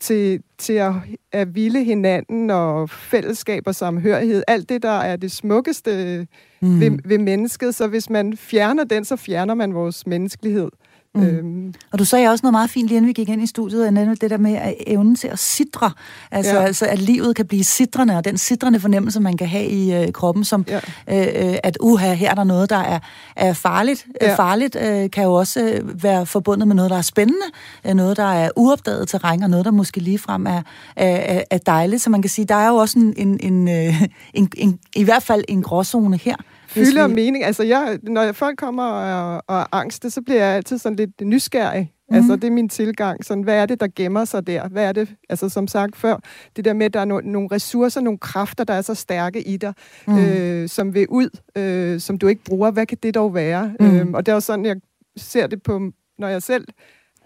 [0.00, 0.92] til, til at,
[1.32, 4.42] at ville hinanden og fællesskab og samhørighed.
[4.48, 6.26] Alt det, der er det smukkeste
[6.60, 6.80] mm.
[6.80, 7.74] ved, ved mennesket.
[7.74, 10.68] Så hvis man fjerner den, så fjerner man vores menneskelighed.
[11.14, 11.22] Mm.
[11.22, 11.74] Øhm.
[11.92, 14.20] Og du sagde også noget meget fint lige inden vi gik ind i studiet, nemlig
[14.20, 15.90] det der med at evnen til at sidre.
[16.30, 16.62] Altså, ja.
[16.62, 20.12] altså at livet kan blive sidrende, og den sidrende fornemmelse, man kan have i øh,
[20.12, 20.80] kroppen, som ja.
[21.08, 22.98] øh, øh at uha, her er der noget, der er,
[23.36, 24.06] er farligt.
[24.20, 24.30] Ja.
[24.30, 27.46] Øh, farligt øh, kan jo også øh, være forbundet med noget, der er spændende,
[27.86, 30.62] øh, noget, der er uopdaget terræn, og noget, der måske ligefrem er,
[30.96, 32.02] er, er dejligt.
[32.02, 35.04] Så man kan sige, der er jo også en, en, en, en, en, en i
[35.04, 36.36] hvert fald en gråzone her
[36.72, 37.14] fylder vi...
[37.14, 37.44] mening.
[37.44, 41.20] Altså, jeg, når folk kommer og, og er angste, så bliver jeg altid sådan lidt
[41.20, 41.92] nysgerrig.
[42.10, 42.16] Mm.
[42.16, 43.24] Altså, det er min tilgang.
[43.24, 44.68] Sådan, hvad er det, der gemmer sig der?
[44.68, 46.16] Hvad er det, altså som sagt før,
[46.56, 49.42] det der med, at der er no, nogle ressourcer, nogle kræfter, der er så stærke
[49.42, 49.74] i dig,
[50.06, 50.18] mm.
[50.18, 52.70] øh, som vil ud, øh, som du ikke bruger.
[52.70, 53.74] Hvad kan det dog være?
[53.80, 53.86] Mm.
[53.86, 54.76] Øhm, og det er også sådan, jeg
[55.16, 56.64] ser det på, når jeg selv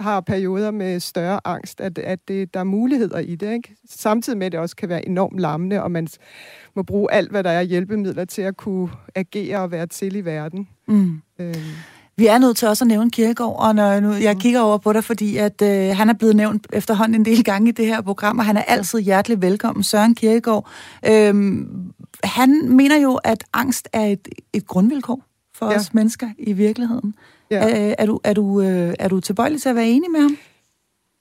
[0.01, 3.53] har perioder med større angst, at, at det, der er muligheder i det.
[3.53, 3.77] Ikke?
[3.91, 6.09] Samtidig med, at det også kan være enormt lammende, og man
[6.75, 10.21] må bruge alt, hvad der er hjælpemidler til at kunne agere og være til i
[10.21, 10.69] verden.
[10.89, 11.21] Mm.
[11.39, 11.55] Øhm.
[12.19, 14.93] Vi er nødt til også at nævne Kirkegaard, og når nu, jeg kigger over på
[14.93, 18.01] dig, fordi at øh, han er blevet nævnt efterhånden en del gange i det her
[18.01, 20.69] program, og han er altid hjertelig velkommen, Søren Kirkegaard.
[21.09, 21.93] Øhm,
[22.25, 25.23] han mener jo, at angst er et, et grundvilkår
[25.55, 25.77] for ja.
[25.77, 27.15] os mennesker i virkeligheden.
[27.51, 27.59] Ja.
[27.59, 30.37] Er, er, du, er, du, øh, er du tilbøjelig til at være enig med ham?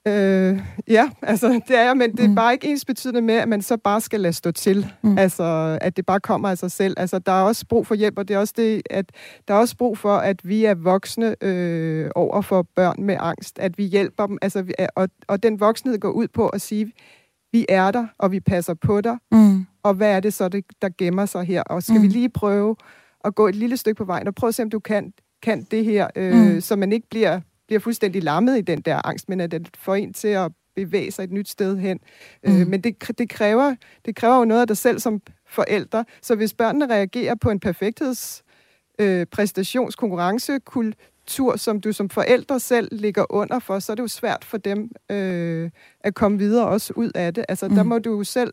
[0.08, 2.34] Øh, ja, altså det er jeg, men det er mm.
[2.34, 4.86] bare ikke ens betydende med, at man så bare skal lade stå til.
[5.02, 5.18] Mm.
[5.18, 6.94] Altså, at det bare kommer af sig selv.
[6.96, 9.12] Altså, der er også brug for hjælp, og det er også det, at
[9.48, 13.58] der er også brug for, at vi er voksne øh, over for børn med angst.
[13.58, 16.60] At vi hjælper dem, altså, vi er, og, og den voksne går ud på at
[16.60, 16.92] sige,
[17.52, 19.66] vi er der, og vi passer på dig, mm.
[19.82, 21.62] og hvad er det så, det, der gemmer sig her?
[21.62, 22.02] Og skal mm.
[22.02, 22.76] vi lige prøve
[23.24, 25.66] at gå et lille stykke på vejen, og prøve at se, om du kan, kan
[25.70, 26.60] det her, øh, mm.
[26.60, 29.94] så man ikke bliver bliver fuldstændig lammet i den der angst, men at det får
[29.94, 32.00] en til at bevæge sig et nyt sted hen.
[32.42, 32.60] Øh, mm.
[32.60, 36.04] Øh, men det, det, kræver, det kræver jo noget af dig selv som forældre.
[36.22, 38.42] Så hvis børnene reagerer på en perfektheds
[38.98, 44.44] øh, præstationskonkurrencekultur, som du som forældre selv ligger under for, så er det jo svært
[44.44, 45.70] for dem øh,
[46.00, 47.44] at komme videre også ud af det.
[47.48, 47.74] Altså, mm.
[47.74, 48.52] der må du selv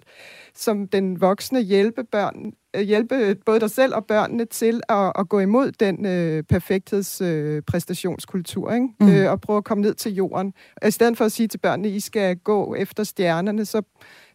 [0.56, 5.40] som den voksne hjælpe børn, hjælpe både dig selv og børnene til at, at gå
[5.40, 8.88] imod den øh, perfekthedspræstationskultur, øh, ikke?
[9.00, 9.10] Mm.
[9.10, 10.54] Øh, og prøve at komme ned til jorden.
[10.82, 13.82] Og I stedet for at sige til børnene, I skal gå efter stjernerne, så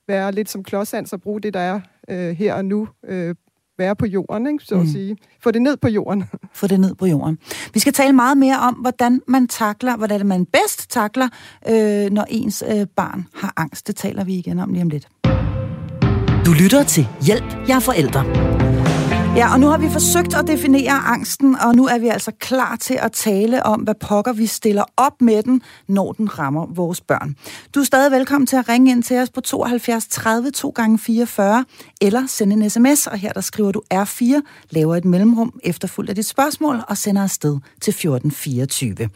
[0.09, 3.35] være lidt som klodshands og bruge det, der er øh, her og nu, øh,
[3.79, 4.87] være på jorden, ikke, så at mm.
[4.87, 5.17] sige.
[5.41, 6.25] Få det ned på jorden.
[6.55, 7.39] Få det ned på jorden.
[7.75, 11.29] Vi skal tale meget mere om, hvordan man takler, hvordan man bedst takler,
[11.69, 13.87] øh, når ens øh, barn har angst.
[13.87, 15.09] Det taler vi igen om lige om lidt.
[16.49, 18.25] Du lytter til Hjælp, jeg er forældre.
[19.37, 22.77] Ja, og nu har vi forsøgt at definere angsten, og nu er vi altså klar
[22.77, 27.01] til at tale om, hvad pokker vi stiller op med den, når den rammer vores
[27.01, 27.37] børn.
[27.75, 30.99] Du er stadig velkommen til at ringe ind til os på 72 30 2 gange
[30.99, 31.65] 44
[32.01, 36.17] eller sende en sms, og her der skriver du R4, laver et mellemrum efterfulgt af
[36.17, 39.09] dit spørgsmål og sender afsted til 1424.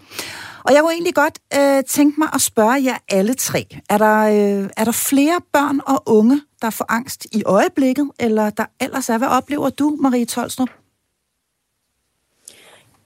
[0.65, 3.67] Og jeg kunne egentlig godt øh, tænke mig at spørge jer alle tre.
[3.91, 8.51] Er der, øh, er der flere børn og unge, der får angst i øjeblikket, eller
[8.51, 9.19] der ellers er?
[9.19, 10.82] Hvad oplever du, Marie Tolstrup?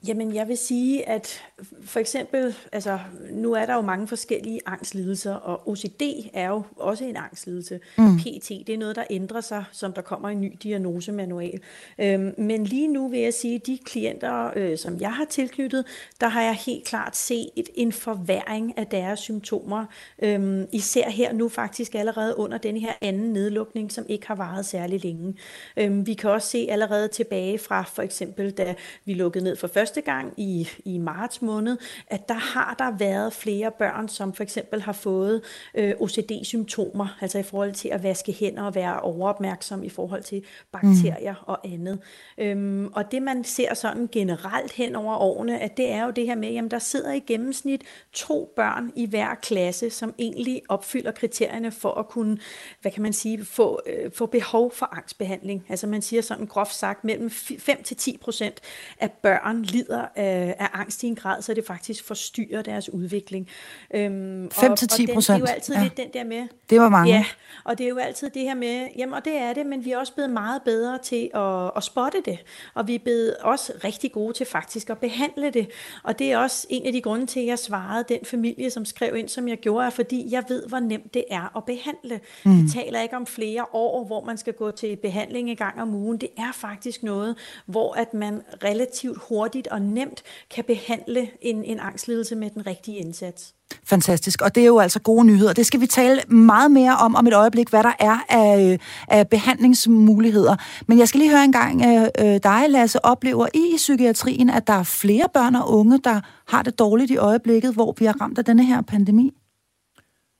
[0.07, 1.43] Jamen, jeg vil sige, at
[1.81, 2.99] for eksempel, altså,
[3.31, 6.01] nu er der jo mange forskellige angstlidelser, og OCD
[6.33, 7.79] er jo også en angstlidelse.
[7.97, 8.17] Mm.
[8.17, 11.59] PT, det er noget, der ændrer sig, som der kommer en ny diagnosemanual.
[11.99, 15.85] Øhm, men lige nu vil jeg sige, at de klienter, øh, som jeg har tilknyttet,
[16.21, 19.85] der har jeg helt klart set en forværing af deres symptomer.
[20.23, 24.65] Øhm, især her nu faktisk allerede under den her anden nedlukning, som ikke har varet
[24.65, 25.35] særlig længe.
[25.77, 29.67] Øhm, vi kan også se allerede tilbage fra for eksempel, da vi lukkede ned for
[29.87, 34.43] første gang i, i marts måned, at der har der været flere børn, som for
[34.43, 35.41] eksempel har fået
[35.75, 40.43] øh, OCD-symptomer, altså i forhold til at vaske hænder og være overopmærksom i forhold til
[40.71, 41.43] bakterier mm.
[41.47, 41.99] og andet.
[42.37, 46.25] Øhm, og det man ser sådan generelt hen over årene, at det er jo det
[46.25, 47.81] her med, at der sidder i gennemsnit
[48.13, 52.37] to børn i hver klasse, som egentlig opfylder kriterierne for at kunne,
[52.81, 55.65] hvad kan man sige, få, øh, få behov for angstbehandling.
[55.69, 58.61] Altså man siger sådan groft sagt, mellem 5 til 10 procent
[58.99, 63.47] af børn lider af, af angst i en grad, så det faktisk forstyrrer deres udvikling.
[63.93, 65.41] Øhm, 5 til 10 procent?
[65.41, 65.83] Det er jo altid ja.
[65.83, 66.47] lidt den der med...
[66.69, 67.13] Det var mange.
[67.13, 67.25] Ja,
[67.63, 69.91] og det er jo altid det her med, jamen og det er det, men vi
[69.91, 72.39] er også blevet meget bedre til at, at spotte det,
[72.73, 75.69] og vi er blevet også rigtig gode til faktisk at behandle det,
[76.03, 78.85] og det er også en af de grunde til, at jeg svarede den familie, som
[78.85, 82.19] skrev ind, som jeg gjorde, er fordi jeg ved, hvor nemt det er at behandle.
[82.45, 82.63] Mm.
[82.63, 85.93] Vi taler ikke om flere år, hvor man skal gå til behandling i gang om
[85.93, 86.17] ugen.
[86.17, 87.35] Det er faktisk noget,
[87.65, 90.23] hvor at man relativt hurtigt og nemt
[90.55, 93.53] kan behandle en, en angstlidelse med den rigtige indsats.
[93.83, 95.53] Fantastisk, og det er jo altså gode nyheder.
[95.53, 99.29] Det skal vi tale meget mere om om et øjeblik, hvad der er af, af
[99.29, 100.55] behandlingsmuligheder.
[100.87, 104.67] Men jeg skal lige høre en gang øh, dig, Lasse, oplever I i psykiatrien, at
[104.67, 108.21] der er flere børn og unge, der har det dårligt i øjeblikket, hvor vi er
[108.21, 109.31] ramt af denne her pandemi?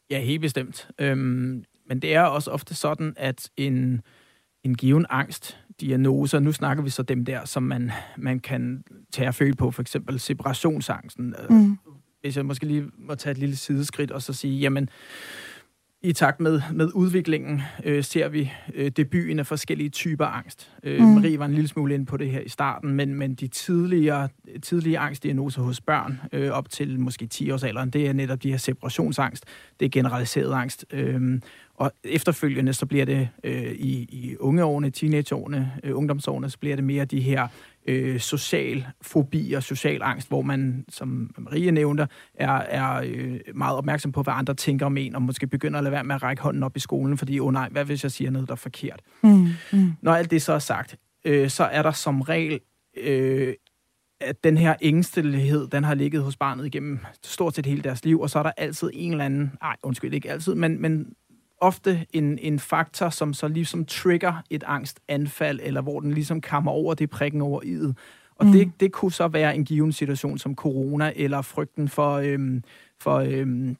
[0.10, 0.88] Ja, helt bestemt.
[1.00, 4.02] Øhm, men det er også ofte sådan, at en,
[4.64, 6.40] en given angst diagnoser.
[6.40, 9.82] Nu snakker vi så dem der, som man, man kan tage og føle på, for
[9.82, 11.36] eksempel separationsangsten.
[11.50, 11.78] Mm.
[12.22, 14.90] Hvis jeg måske lige må tage et lille sideskridt og så sige, jamen,
[16.02, 20.72] i takt med, med udviklingen øh, ser vi øh, debuten af forskellige typer angst.
[20.84, 21.06] Øh, mm.
[21.06, 24.30] Marie var en lille smule inde på det her i starten, men, men de tidligere,
[24.64, 29.46] tidlige angstdiagnoser hos børn øh, op til måske 10-årsalderen, det er netop de her separationsangst,
[29.80, 30.86] det er generaliseret angst.
[30.94, 31.42] Øh,
[31.78, 36.86] og efterfølgende så bliver det øh, i, i ungeårene, teenageårene, øh, ungdomsårene, så bliver det
[36.86, 37.48] mere de her
[37.88, 43.78] øh, social fobi og social angst, hvor man, som Marie nævnte, er, er øh, meget
[43.78, 46.24] opmærksom på, hvad andre tænker om en, og måske begynder at lade være med at
[46.24, 48.54] række hånden op i skolen, fordi, åh oh nej, hvad hvis jeg siger noget, der
[48.54, 49.02] er forkert?
[49.24, 49.92] Mm, mm.
[50.02, 52.60] Når alt det så er sagt, øh, så er der som regel
[52.98, 53.54] øh,
[54.22, 58.22] at den her ængstelighed, den har ligget hos barnet igennem stort set hele deres liv,
[58.22, 61.14] og så er der altid en eller anden, nej, undskyld, ikke altid, men, men
[61.62, 66.72] ofte en, en faktor, som så ligesom trigger et angstanfald, eller hvor den ligesom kammer
[66.72, 67.94] over det prikken over i'et.
[68.36, 68.52] Og mm.
[68.52, 72.64] det, det kunne så være en given situation som corona, eller frygten for, øhm,
[73.00, 73.78] for, øhm,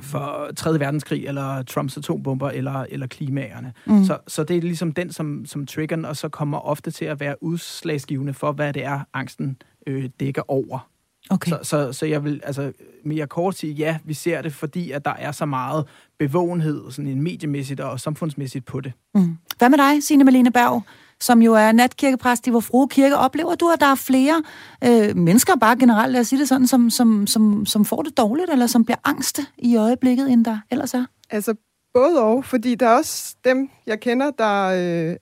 [0.00, 0.80] for 3.
[0.80, 3.72] verdenskrig, eller Trumps atombomber, eller, eller klimaerne.
[3.86, 4.04] Mm.
[4.04, 7.20] Så, så det er ligesom den, som, som triggeren, og så kommer ofte til at
[7.20, 10.88] være udslagsgivende for, hvad det er, angsten øh, dækker over.
[11.30, 11.50] Okay.
[11.50, 12.72] Så, så, så jeg vil altså
[13.04, 15.86] mere kort sige, ja, vi ser det, fordi at der er så meget
[16.18, 18.92] bevågenhed, sådan en mediemæssigt og samfundsmæssigt på det.
[19.14, 19.36] Mm.
[19.58, 20.82] Hvad med dig, Signe Malene Berg,
[21.20, 23.16] som jo er natkirkepræst i Vor Frue Kirke?
[23.16, 24.42] Oplever du, at der er flere
[24.84, 28.18] øh, mennesker, bare generelt, lad os sige det sådan, som, som, som, som får det
[28.18, 31.04] dårligt, eller som bliver angste i øjeblikket, end der ellers er?
[31.30, 31.54] Altså,
[31.94, 35.16] både og, fordi der er også dem, jeg kender, der øh,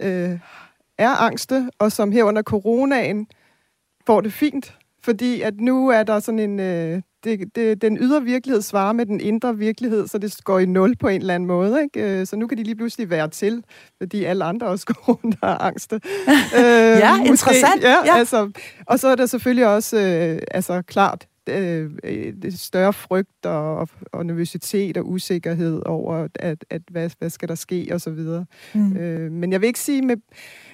[0.00, 0.38] øh,
[0.98, 3.26] er angste, og som her under coronaen
[4.06, 4.74] får det fint
[5.04, 6.60] fordi at nu er der sådan en...
[6.60, 10.66] Øh, det, det, den ydre virkelighed svarer med den indre virkelighed, så det går i
[10.66, 11.82] nul på en eller anden måde.
[11.82, 12.20] Ikke?
[12.20, 13.64] Øh, så nu kan de lige pludselig være til,
[13.98, 16.00] fordi alle andre også går rundt og har angste.
[16.56, 16.62] øh,
[17.04, 17.82] ja, måske, interessant.
[17.82, 18.16] Ja, ja.
[18.16, 18.50] Altså,
[18.86, 21.90] og så er der selvfølgelig også øh, altså, klart øh,
[22.50, 27.88] større frygt og, og nervøsitet og usikkerhed over, at, at hvad, hvad skal der ske,
[27.92, 28.46] og så videre.
[28.74, 28.96] Mm.
[28.96, 30.16] Øh, men jeg vil ikke sige med...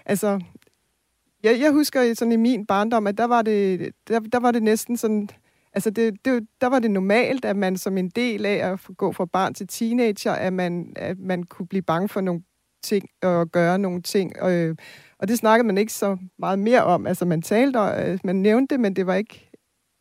[0.06, 0.40] Altså,
[1.42, 4.62] jeg, jeg husker sådan i min barndom, at der var det, der, der var det
[4.62, 5.28] næsten sådan...
[5.72, 9.12] Altså, det, det, der var det normalt, at man som en del af at gå
[9.12, 12.42] fra barn til teenager, at man, at man kunne blive bange for nogle
[12.82, 14.42] ting og gøre nogle ting.
[14.42, 14.76] Og,
[15.18, 17.06] og det snakkede man ikke så meget mere om.
[17.06, 19.50] Altså, man talte, og man nævnte det, men det var ikke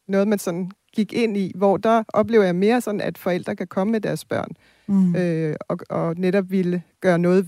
[0.07, 3.67] noget, man sådan gik ind i, hvor der oplever jeg mere sådan, at forældre kan
[3.67, 4.49] komme med deres børn
[4.87, 5.15] mm.
[5.15, 7.47] øh, og, og netop ville gøre noget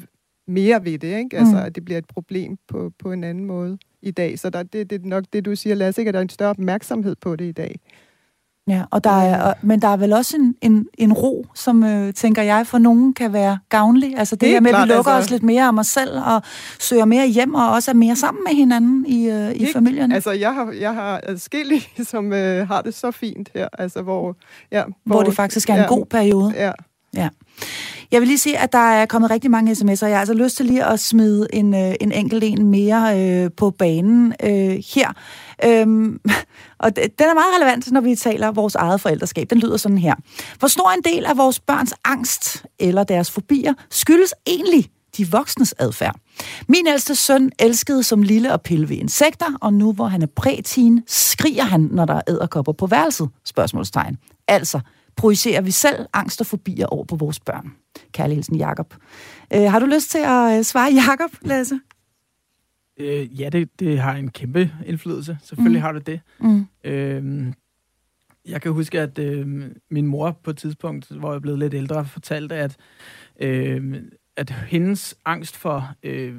[0.51, 1.37] mere ved det, ikke?
[1.37, 1.61] Altså, mm.
[1.61, 4.39] at det bliver et problem på, på en anden måde i dag.
[4.39, 6.09] Så der, det, det er nok det, du siger, Lasse, ikke?
[6.09, 7.79] at der er en større opmærksomhed på det i dag.
[8.67, 12.13] Ja, og der er, men der er vel også en, en, en ro, som, øh,
[12.13, 14.17] tænker jeg, for nogen kan være gavnlig.
[14.17, 15.25] Altså det, det her med, at vi lukker altså...
[15.25, 16.41] os lidt mere om os selv, og
[16.79, 20.11] søger mere hjem, og også er mere sammen med hinanden i, øh, i familien.
[20.11, 24.35] Altså jeg har, jeg har adskillige, som øh, har det så fint her, altså hvor...
[24.71, 26.53] Ja, hvor, hvor det faktisk er en ja, god periode.
[26.55, 26.71] Ja.
[27.15, 27.29] ja.
[28.11, 30.05] Jeg vil lige sige, at der er kommet rigtig mange sms'er.
[30.05, 33.51] Jeg har altså lyst til lige at smide en, øh, en enkelt en mere øh,
[33.57, 35.13] på banen øh, her.
[35.65, 36.19] Øhm,
[36.83, 39.49] og den er meget relevant, når vi taler vores eget forældreskab.
[39.49, 40.15] Den lyder sådan her.
[40.59, 45.75] Hvor stor en del af vores børns angst eller deres fobier skyldes egentlig de voksnes
[45.79, 46.15] adfærd.
[46.67, 50.27] Min ældste søn elskede som lille at pille ved insekter, og nu hvor han er
[50.35, 53.29] prætin, skriger han, når der er æderkopper på værelset?
[53.45, 54.17] Spørgsmålstegn.
[54.47, 54.79] Altså,
[55.15, 57.73] projicerer vi selv angst og fobier over på vores børn.
[58.11, 58.93] Kærlig hilsen, Jakob.
[59.53, 61.79] Øh, har du lyst til at øh, svare Jakob, Lasse?
[62.97, 65.37] Øh, ja, det, det har en kæmpe indflydelse.
[65.43, 65.83] Selvfølgelig mm.
[65.83, 66.21] har det det.
[66.39, 66.65] Mm.
[66.83, 67.53] Øh,
[68.47, 72.05] jeg kan huske, at øh, min mor på et tidspunkt, hvor jeg blevet lidt ældre,
[72.05, 72.77] fortalte, at,
[73.39, 74.03] øh,
[74.35, 76.35] at hendes angst for øh,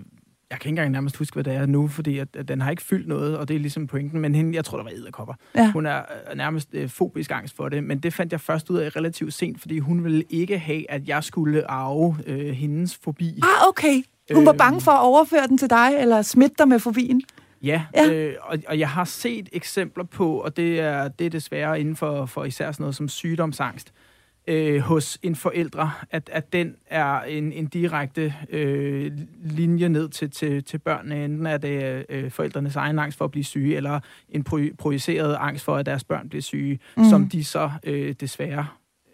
[0.52, 2.70] jeg kan ikke engang nærmest huske, hvad det er nu, fordi at, at den har
[2.70, 5.34] ikke fyldt noget, og det er ligesom pointen, men hende, jeg tror, der var edderkopper.
[5.54, 5.72] Ja.
[5.72, 8.78] Hun er øh, nærmest øh, fobisk angst for det, men det fandt jeg først ud
[8.78, 13.40] af relativt sent, fordi hun ville ikke have, at jeg skulle arve øh, hendes fobi.
[13.42, 14.02] Ah, okay.
[14.34, 17.22] Hun var bange for at overføre den til dig, eller smitte dig med fobien?
[17.62, 18.12] Ja, ja.
[18.12, 21.96] Øh, og, og jeg har set eksempler på, og det er, det er desværre inden
[21.96, 23.92] for, for især sådan noget som sygdomsangst,
[24.46, 29.12] øh, hos en forældre, at, at den er en, en direkte øh,
[29.44, 31.24] linje ned til, til, til børnene.
[31.24, 35.37] Enten er det øh, forældrenes egen angst for at blive syge, eller en pro- projiceret
[35.40, 37.05] angst for, at deres børn bliver syge, mm.
[37.05, 38.66] som de så øh, desværre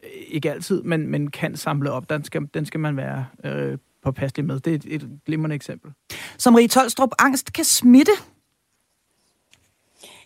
[0.03, 2.11] øh, ikke altid, men, men kan samle op.
[2.11, 4.61] Den skal, den skal man være øh, påpasselig med.
[4.61, 5.93] Det er et, et glimrende eksempel.
[6.39, 8.13] Som Rie Tolstrup, angst kan smitte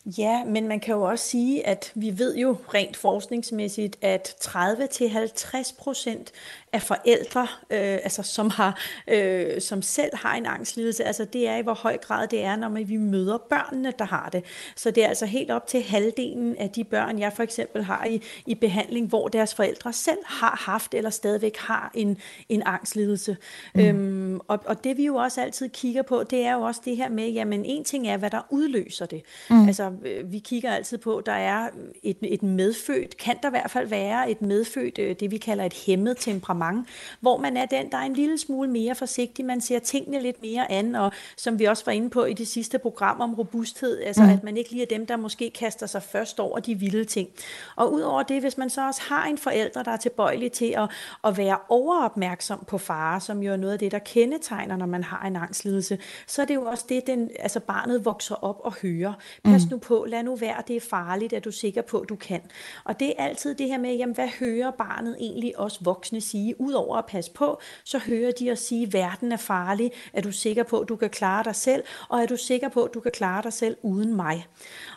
[0.05, 5.75] Ja, men man kan jo også sige, at vi ved jo rent forskningsmæssigt, at 30-50
[5.79, 6.33] procent
[6.73, 11.57] af forældre, øh, altså som, har, øh, som selv har en angstlidelse, altså det er
[11.57, 14.45] i hvor høj grad det er, når vi møder børnene, der har det.
[14.77, 18.05] Så det er altså helt op til halvdelen af de børn, jeg for eksempel har
[18.05, 23.37] i, i behandling, hvor deres forældre selv har haft eller stadigvæk har en, en angstlidelse.
[23.75, 23.81] Mm.
[23.81, 26.97] Øhm, og, og det vi jo også altid kigger på, det er jo også det
[26.97, 29.23] her med, jamen en ting er, hvad der udløser det.
[29.51, 29.67] Mm.
[29.67, 31.69] Altså øh, vi kigger altid på, der er
[32.03, 35.65] et, et medfødt, kan der i hvert fald være et medfødt, øh, det vi kalder
[35.65, 36.89] et hæmmet temperament, temperament,
[37.21, 40.43] hvor man er den, der er en lille smule mere forsigtig, man ser tingene lidt
[40.43, 44.01] mere an, og som vi også var inde på i det sidste program om robusthed,
[44.01, 44.29] altså mm.
[44.29, 47.29] at man ikke lige er dem, der måske kaster sig først over de vilde ting.
[47.77, 50.91] Og udover det, hvis man så også har en forælder, der er tilbøjelig til at,
[51.25, 55.05] at være overopmærksom på fare, som jo er noget af det, der kendetegner, når man
[55.05, 58.75] har en angstlidelse, så er det jo også det, den, altså barnet vokser op og
[58.83, 59.13] hører.
[59.45, 59.71] Pas mm.
[59.71, 62.17] nu på, lad nu være, det er farligt, at du er sikker på, at du
[62.17, 62.41] kan.
[62.85, 66.52] Og det er altid det her med, jamen, hvad hører barnet egentlig også voksne sige?
[66.59, 70.33] Udover at passe på, så hører de at sige, at verden er farlig, er du
[70.33, 73.01] sikker på, at du kan klare dig selv, og er du sikker på, at du
[73.01, 74.47] kan klare dig selv uden mig.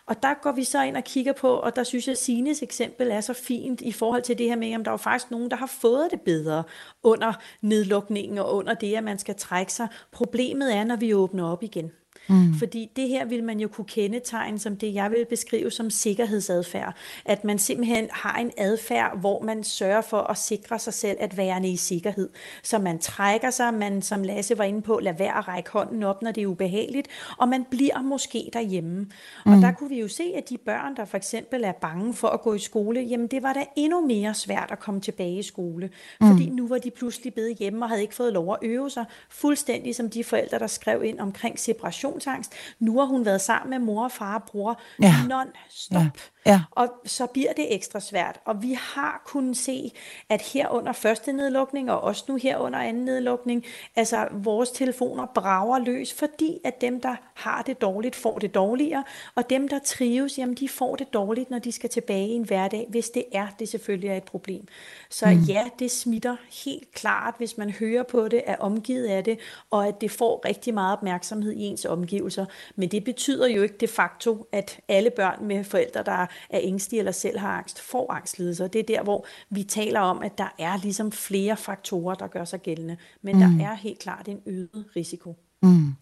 [0.05, 2.61] Og der går vi så ind og kigger på, og der synes jeg, at Sines
[2.61, 5.32] eksempel er så fint i forhold til det her med, at der er jo faktisk
[5.32, 6.63] nogen, der har fået det bedre
[7.03, 9.88] under nedlukningen og under det, at man skal trække sig.
[10.11, 11.91] Problemet er, når vi åbner op igen.
[12.28, 12.53] Mm.
[12.53, 16.95] Fordi det her vil man jo kunne kendetegne som det, jeg vil beskrive som sikkerhedsadfærd.
[17.26, 21.38] At man simpelthen har en adfærd, hvor man sørger for at sikre sig selv at
[21.38, 22.30] være i sikkerhed.
[22.63, 26.03] Så man trækker sig, man som Lasse var inde på, lader være at række hånden
[26.03, 27.07] op, når det er ubehageligt,
[27.38, 29.07] og man bliver måske derhjemme.
[29.45, 29.53] Mm.
[29.53, 32.28] Og der kunne vi jo se, at de børn, der for eksempel er bange for
[32.28, 35.43] at gå i skole, jamen det var da endnu mere svært at komme tilbage i
[35.43, 35.89] skole.
[36.21, 36.28] Mm.
[36.28, 39.05] Fordi nu var de pludselig blevet hjemme og havde ikke fået lov at øve sig,
[39.30, 42.53] fuldstændig som de forældre, der skrev ind omkring separation præstationsangst.
[42.80, 45.16] Nu har hun været sammen med mor, far og bror ja.
[45.30, 46.01] non-stop.
[46.01, 46.09] Ja.
[46.45, 46.61] Ja.
[46.71, 48.39] Og så bliver det ekstra svært.
[48.45, 49.91] Og vi har kunnet se,
[50.29, 53.65] at her under første nedlukning, og også nu her under anden nedlukning,
[53.95, 59.03] altså vores telefoner brager løs, fordi at dem, der har det dårligt, får det dårligere,
[59.35, 62.43] og dem, der trives, jamen de får det dårligt, når de skal tilbage i en
[62.43, 64.67] hverdag, hvis det er, det selvfølgelig er et problem.
[65.09, 65.39] Så mm.
[65.39, 66.35] ja, det smitter
[66.65, 69.39] helt klart, hvis man hører på det, er omgivet af det,
[69.71, 72.45] og at det får rigtig meget opmærksomhed i ens omgivelser.
[72.75, 76.99] Men det betyder jo ikke de facto, at alle børn med forældre, der er ængstelige
[76.99, 78.67] eller selv har angst, får angstlidelser.
[78.67, 82.45] Det er der, hvor vi taler om, at der er ligesom flere faktorer, der gør
[82.45, 82.97] sig gældende.
[83.21, 83.57] Men mm.
[83.57, 85.36] der er helt klart en øget risiko.
[85.61, 85.93] Mm.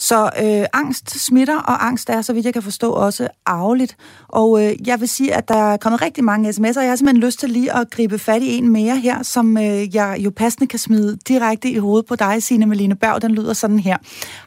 [0.00, 3.96] Så øh, angst smitter, og angst er, så vidt jeg kan forstå, også arveligt.
[4.28, 6.96] Og øh, jeg vil sige, at der er kommet rigtig mange sms'er, og jeg har
[6.96, 10.30] simpelthen lyst til lige at gribe fat i en mere her, som øh, jeg jo
[10.36, 13.22] passende kan smide direkte i hovedet på dig, Signe Melene Berg.
[13.22, 13.96] Den lyder sådan her.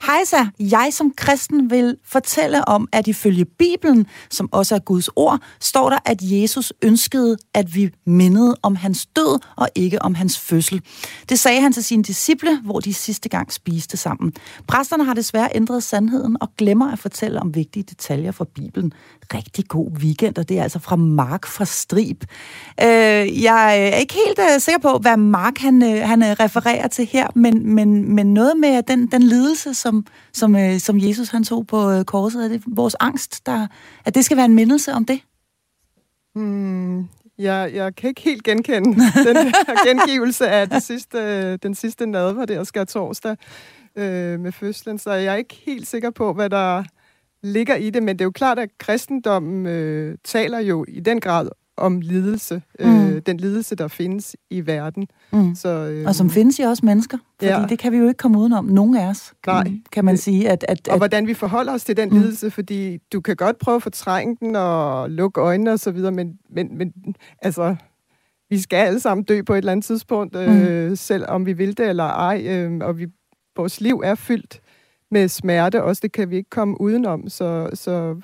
[0.06, 5.40] Hejsa, jeg som kristen vil fortælle om, at ifølge Bibelen, som også er Guds ord,
[5.60, 10.40] står der, at Jesus ønskede, at vi mindede om hans død og ikke om hans
[10.40, 10.82] fødsel.
[11.30, 14.34] Det sagde han til sine disciple, hvor de sidste gang spiste sammen.
[14.68, 18.94] Præsterne har desværre ændret sandheden og glemmer at fortælle om vigtige detaljer fra Bibelen.
[19.34, 22.24] Rigtig god weekend, og det er altså fra Mark fra Strib.
[22.82, 26.88] Øh, jeg er ikke helt uh, sikker på, hvad Mark han, uh, han øh, refererer
[26.88, 31.30] til her, men, men, men noget med den, den lidelse, som, som, uh, som Jesus
[31.30, 33.68] han tog på uh, korset, er det vores angst, der,
[34.06, 35.20] at det skal være en mindelse om det?
[36.36, 38.90] Hmm, jeg, jeg kan ikke helt genkende
[39.28, 43.38] den der gengivelse af det sidste, den sidste nadver der skal torsdag
[43.98, 46.84] øh, med fødslen, så jeg er ikke helt sikker på, hvad der
[47.44, 51.20] ligger i det, men det er jo klart, at kristendommen øh, taler jo i den
[51.20, 53.08] grad om lidelse, øh, mm.
[53.08, 55.08] øh, den lidelse, der findes i verden.
[55.32, 55.56] Mm.
[55.56, 57.66] Så, øh, og som findes i os mennesker, fordi ja.
[57.70, 59.72] det kan vi jo ikke komme udenom, nogen af os, Nej.
[59.92, 60.50] kan man sige.
[60.50, 62.20] At, at, og at, hvordan vi forholder os til den mm.
[62.20, 66.12] lidelse, fordi du kan godt prøve at fortrænge den og lukke øjnene og så videre,
[66.12, 66.94] men, men, men
[67.42, 67.76] altså,
[68.50, 70.96] vi skal alle sammen dø på et eller andet tidspunkt, øh, mm.
[70.96, 73.08] selv om vi vil det eller ej, øh, og vi
[73.56, 74.62] vores liv er fyldt
[75.12, 77.30] med smerte, også det kan vi ikke komme udenom.
[77.30, 78.22] Så, så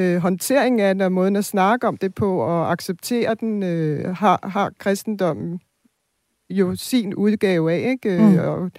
[0.00, 4.16] øh, håndteringen af den og måden at snakke om det på og acceptere den, øh,
[4.16, 5.60] har, har kristendommen
[6.50, 8.22] jo sin udgave af, ikke?
[8.22, 8.38] Mm.
[8.38, 8.70] Og,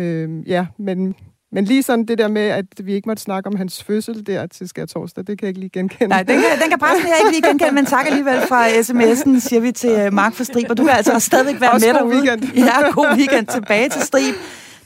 [0.00, 1.14] øh, ja, men
[1.54, 4.46] men lige sådan det der med, at vi ikke måtte snakke om hans fødsel der
[4.46, 6.08] til skær torsdag, det kan jeg ikke lige genkende.
[6.08, 9.40] Nej, den kan, den kan pressen jeg ikke lige genkende, men tak alligevel fra sms'en,
[9.40, 10.70] siger vi til uh, Mark for Strib.
[10.70, 12.14] Og du kan altså stadigvæk være også med derude.
[12.14, 12.42] Weekend.
[12.54, 14.34] Ja, god weekend tilbage til Strib.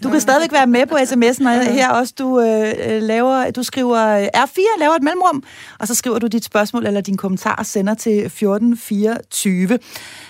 [0.02, 4.06] Du kan stadigvæk være med på sms'en, og her også, du, øh, laver, du skriver
[4.06, 5.42] øh, R4, laver et mellemrum,
[5.80, 9.78] og så skriver du dit spørgsmål eller din kommentar og sender til 1424.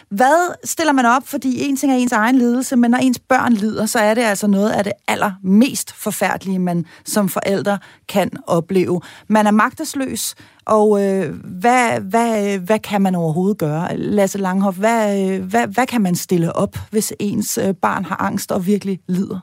[0.09, 1.23] Hvad stiller man op?
[1.29, 4.23] Fordi en ting er ens egen lidelse, men når ens børn lider, så er det
[4.23, 9.01] altså noget af det allermest forfærdelige, man som forældre kan opleve.
[9.29, 10.35] Man er magtesløs,
[10.67, 13.97] og øh, hvad, hvad, hvad kan man overhovedet gøre?
[13.97, 18.53] Lasse Langhoff, hvad, hvad, hvad kan man stille op, hvis ens øh, barn har angst
[18.53, 19.41] og virkelig lider?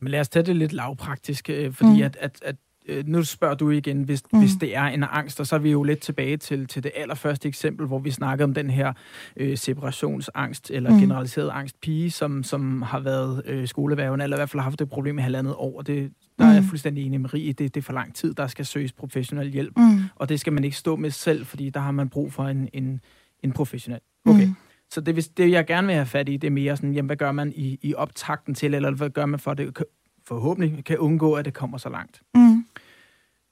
[0.00, 2.02] Men lad os tage det lidt lavpraktisk, øh, fordi mm.
[2.02, 2.56] at, at, at
[2.88, 4.38] øh, nu spørger du igen, hvis, mm.
[4.38, 6.92] hvis det er en angst, og så er vi jo lidt tilbage til, til det
[6.96, 8.92] allerførste eksempel, hvor vi snakkede om den her
[9.36, 11.00] øh, separationsangst, eller mm.
[11.00, 14.78] generaliseret angst pige, som, som har været øh, skolevæven, eller i hvert fald har haft
[14.78, 15.82] det problem i halvandet år.
[15.82, 16.50] Det, der mm.
[16.50, 18.92] er jeg fuldstændig enig med Marie, det, det er for lang tid, der skal søges
[18.92, 20.00] professionel hjælp, mm.
[20.14, 22.68] og det skal man ikke stå med selv, fordi der har man brug for en,
[22.72, 23.00] en,
[23.42, 24.00] en professionel.
[24.26, 24.44] Okay.
[24.44, 24.54] Mm.
[24.90, 27.16] Så det, det, jeg gerne vil have fat i, det er mere sådan, jamen, hvad
[27.16, 29.78] gør man i, i optakten til, eller hvad gør man for, at det
[30.26, 32.22] forhåbentlig kan undgå, at det kommer så langt.
[32.34, 32.64] Mm.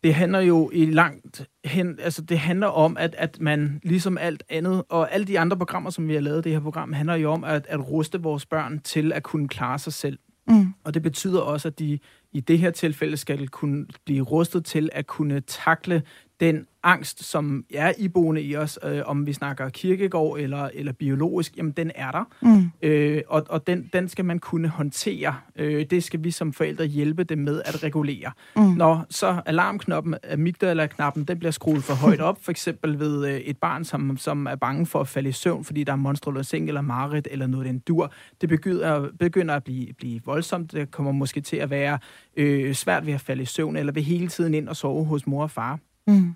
[0.05, 4.45] Det handler jo i langt hen, altså det handler om, at, at man ligesom alt
[4.49, 7.32] andet, og alle de andre programmer, som vi har lavet det her program, handler jo
[7.32, 10.18] om at, at ruste vores børn til at kunne klare sig selv.
[10.49, 10.74] Mm.
[10.84, 11.99] Og det betyder også, at de
[12.32, 16.03] i det her tilfælde skal kunne blive rustet til at kunne takle
[16.41, 21.57] den angst, som er iboende i os, øh, om vi snakker kirkegård eller, eller biologisk,
[21.57, 22.24] jamen den er der.
[22.43, 22.70] Mm.
[22.82, 25.34] Øh, og og den, den skal man kunne håndtere.
[25.57, 28.30] Øh, det skal vi som forældre hjælpe dem med at regulere.
[28.57, 28.62] Mm.
[28.62, 33.59] Når så alarmknoppen, amygdala-knappen, den bliver skruet for højt op, for eksempel ved øh, et
[33.59, 36.68] barn, som, som er bange for at falde i søvn, fordi der er monstruøs seng
[36.68, 40.72] eller marit eller noget den dur, det begynder, begynder at blive, blive voldsomt.
[40.72, 41.99] Det kommer måske til at være
[42.37, 45.26] øh, svært ved at falde i søvn, eller ved hele tiden ind og sove hos
[45.26, 45.78] mor og far.
[46.07, 46.34] Mm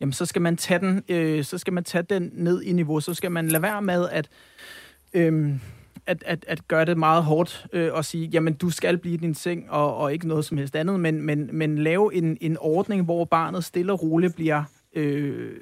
[0.00, 3.00] jamen så skal man tage den, øh, så skal man tage den ned i niveau.
[3.00, 4.28] Så skal man lade være med at,
[5.14, 5.50] øh,
[6.06, 9.34] at, at, at gøre det meget hårdt øh, og sige, jamen du skal blive din
[9.34, 13.04] seng og, og ikke noget som helst andet, men, men, men lave en, en ordning,
[13.04, 14.64] hvor barnet stille og roligt bliver
[14.94, 15.52] øh,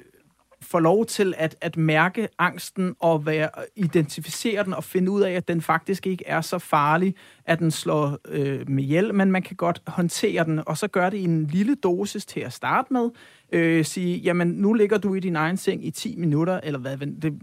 [0.61, 5.21] får lov til at, at mærke angsten og være, øh, identificere den og finde ud
[5.21, 9.31] af, at den faktisk ikke er så farlig, at den slår øh, med hjælp, men
[9.31, 12.53] man kan godt håndtere den, og så gør det i en lille dosis til at
[12.53, 13.09] starte med.
[13.51, 16.97] Øh, sige, jamen nu ligger du i din egen seng i 10 minutter, eller hvad,
[16.97, 17.33] det,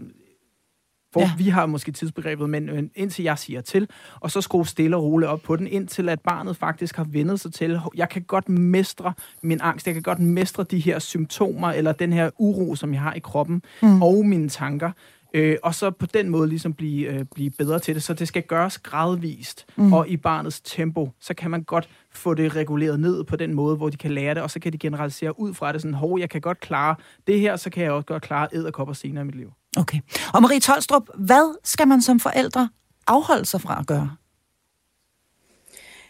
[1.13, 1.31] hvor ja.
[1.37, 3.89] vi har måske tidsbegrebet, men indtil jeg siger til,
[4.19, 7.39] og så skrue stille og roligt op på den, indtil at barnet faktisk har vendet
[7.39, 11.71] sig til, jeg kan godt mestre min angst, jeg kan godt mestre de her symptomer,
[11.71, 14.01] eller den her uro, som jeg har i kroppen, mm.
[14.01, 14.91] og mine tanker,
[15.33, 18.03] øh, og så på den måde ligesom blive, øh, blive bedre til det.
[18.03, 19.93] Så det skal gøres gradvist, mm.
[19.93, 23.75] og i barnets tempo, så kan man godt få det reguleret ned på den måde,
[23.75, 26.19] hvor de kan lære det, og så kan de generalisere ud fra det sådan, hov,
[26.19, 26.95] jeg kan godt klare
[27.27, 29.51] det her, så kan jeg også godt klare æderkopper senere i mit liv.
[29.77, 29.99] Okay.
[30.33, 32.69] Og Marie Tolstrup, hvad skal man som forældre
[33.07, 34.15] afholde sig fra at gøre?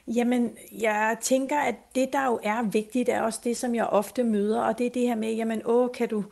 [0.07, 0.49] Jamen,
[0.81, 4.61] jeg tænker, at det, der jo er vigtigt, er også det, som jeg ofte møder,
[4.61, 6.23] og det er det her med, jamen, åh, kan du,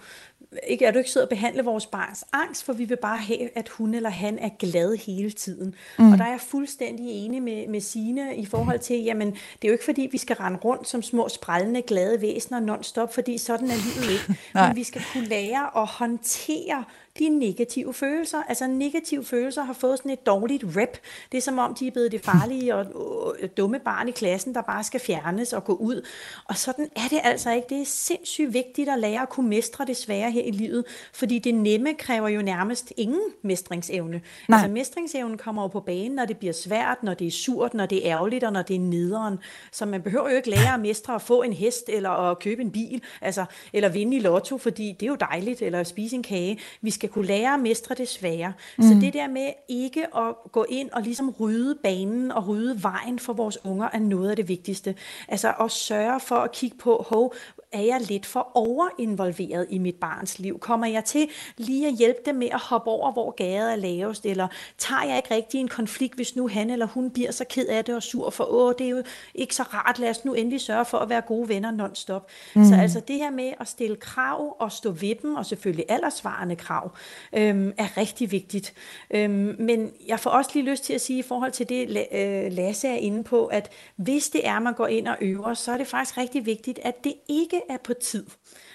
[0.68, 3.58] ikke, er du ikke sidde og behandle vores barns angst, for vi vil bare have,
[3.58, 5.76] at hun eller han er glad hele tiden.
[6.00, 6.12] Mm.
[6.12, 9.68] Og der er jeg fuldstændig enig med, med Sine i forhold til, jamen, det er
[9.68, 13.68] jo ikke fordi, vi skal rende rundt som små sprællende glade væsener non-stop, fordi sådan
[13.68, 14.42] er livet ikke.
[14.68, 16.84] Men vi skal kunne lære at håndtere
[17.20, 18.38] de negative følelser.
[18.48, 20.98] Altså negative følelser har fået sådan et dårligt rep.
[21.32, 24.62] Det er som om, de er blevet det farlige og dumme barn i klassen, der
[24.62, 26.08] bare skal fjernes og gå ud.
[26.46, 27.68] Og sådan er det altså ikke.
[27.70, 31.40] Det er sindssygt vigtigt at lære at kunne mestre det svære her i livet, fordi
[31.40, 34.22] det nemme kræver jo nærmest ingen mestringsevne.
[34.48, 34.58] Nej.
[34.60, 37.86] Altså mestringsevnen kommer jo på banen, når det bliver svært, når det er surt, når
[37.86, 39.38] det er ærgerligt og når det er nederen.
[39.72, 42.62] Så man behøver jo ikke lære at mestre at få en hest eller at købe
[42.62, 46.16] en bil, altså, eller vinde i lotto, fordi det er jo dejligt, eller at spise
[46.16, 46.60] en kage.
[46.82, 48.54] Vi skal kunne lære at mestre det svære.
[48.78, 48.84] Mm.
[48.84, 53.20] Så det der med ikke at gå ind og ligesom rydde banen og rydde vejen
[53.20, 54.96] for vores unger er noget af det vigtigste.
[55.28, 57.34] Altså at sørge for at kigge på, hov,
[57.72, 60.60] er jeg lidt for overinvolveret i mit barns liv?
[60.60, 64.26] Kommer jeg til lige at hjælpe dem med at hoppe over, hvor gaden er lavest?
[64.26, 64.48] Eller
[64.78, 67.86] tager jeg ikke rigtig en konflikt, hvis nu han eller hun bliver så ked af
[67.86, 69.04] det og sur for, åh, det er jo
[69.36, 72.28] ikke så rart, lad os nu endelig sørge for at være gode venner non-stop.
[72.56, 72.66] Mm.
[72.66, 76.56] Så altså det her med at stille krav og stå ved dem, og selvfølgelig aldersvarende
[76.56, 76.92] krav,
[77.34, 78.74] øhm, er rigtig vigtigt.
[79.12, 82.52] Øhm, men jeg får også lige lyst til at sige i forhold til det, øh,
[82.52, 85.78] Lasse er inde på, at hvis det er, man går ind og øver, så er
[85.78, 88.26] det faktisk rigtig vigtigt, at det ikke er på tid.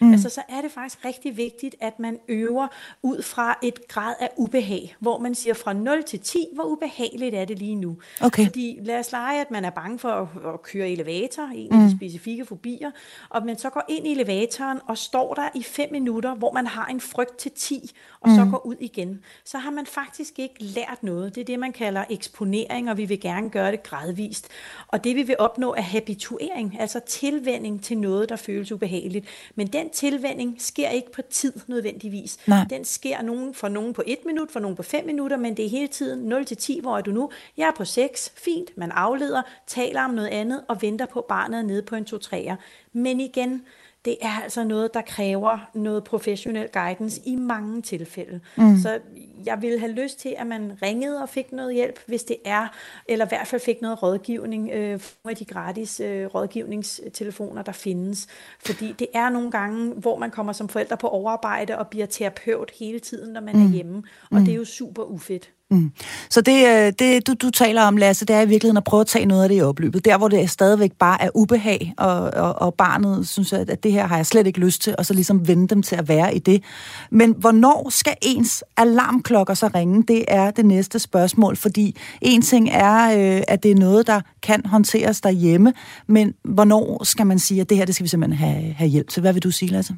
[0.01, 0.13] Mm.
[0.13, 2.69] Altså, så er det faktisk rigtig vigtigt, at man øver
[3.03, 7.35] ud fra et grad af ubehag, hvor man siger fra 0 til 10, hvor ubehageligt
[7.35, 7.97] er det lige nu.
[8.21, 8.45] Okay.
[8.45, 11.79] Fordi lad os lege, at man er bange for at, at køre elevator, en af
[11.79, 11.85] mm.
[11.85, 12.91] de specifikke fobier,
[13.29, 16.67] og man så går ind i elevatoren og står der i 5 minutter, hvor man
[16.67, 17.91] har en frygt til 10,
[18.21, 18.37] og mm.
[18.37, 19.21] så går ud igen.
[19.45, 21.35] Så har man faktisk ikke lært noget.
[21.35, 24.49] Det er det, man kalder eksponering, og vi vil gerne gøre det gradvist.
[24.89, 29.27] Og det vi vil opnå er habituering, altså tilvænding til noget, der føles ubehageligt.
[29.55, 32.39] Men den tilvænding sker ikke på tid nødvendigvis.
[32.47, 32.67] Nej.
[32.71, 35.65] Den sker nogen, for nogen på et minut, for nogen på fem minutter, men det
[35.65, 37.31] er hele tiden 0 til 10, hvor er du nu?
[37.57, 41.65] Jeg er på 6, fint, man afleder, taler om noget andet og venter på barnet
[41.65, 42.55] nede på en 2-3'er.
[42.93, 43.63] Men igen,
[44.07, 48.41] det er altså noget, der kræver noget professionel guidance i mange tilfælde.
[48.57, 48.77] Mm.
[48.79, 48.99] Så
[49.47, 52.69] jeg vil have lyst til, at man ringede og fik noget hjælp, hvis det er,
[53.09, 58.27] eller i hvert fald fik noget rådgivning, øh, af de gratis øh, rådgivningstelefoner, der findes.
[58.67, 62.73] Fordi det er nogle gange, hvor man kommer som forældre på overarbejde og bliver terapeut
[62.79, 63.67] hele tiden, når man mm.
[63.67, 64.45] er hjemme, og mm.
[64.45, 65.51] det er jo super ufedt.
[65.71, 65.93] Mm.
[66.31, 69.01] Så det, øh, det du, du taler om, Lasse, det er i virkeligheden at prøve
[69.01, 70.05] at tage noget af det i opløbet.
[70.05, 74.07] Der, hvor det stadigvæk bare er ubehag, og, og, og barnet synes, at det her
[74.07, 76.39] har jeg slet ikke lyst til, og så ligesom vende dem til at være i
[76.39, 76.63] det.
[77.11, 80.03] Men hvornår skal ens alarmklokker så ringe?
[80.09, 84.21] Det er det næste spørgsmål, fordi en ting er, øh, at det er noget, der
[84.43, 85.73] kan håndteres derhjemme,
[86.07, 89.09] men hvornår skal man sige, at det her, det skal vi simpelthen have, have hjælp
[89.09, 89.21] til?
[89.21, 89.95] Hvad vil du sige, Lasse?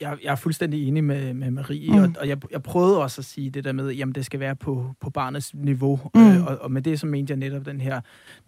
[0.00, 2.02] Jeg, jeg er fuldstændig enig med, med Marie, mm.
[2.02, 4.56] og, og jeg, jeg prøvede også at sige det der med, jamen det skal være
[4.56, 6.30] på, på barnets niveau, mm.
[6.30, 8.00] øh, og, og med det så mente jeg netop den her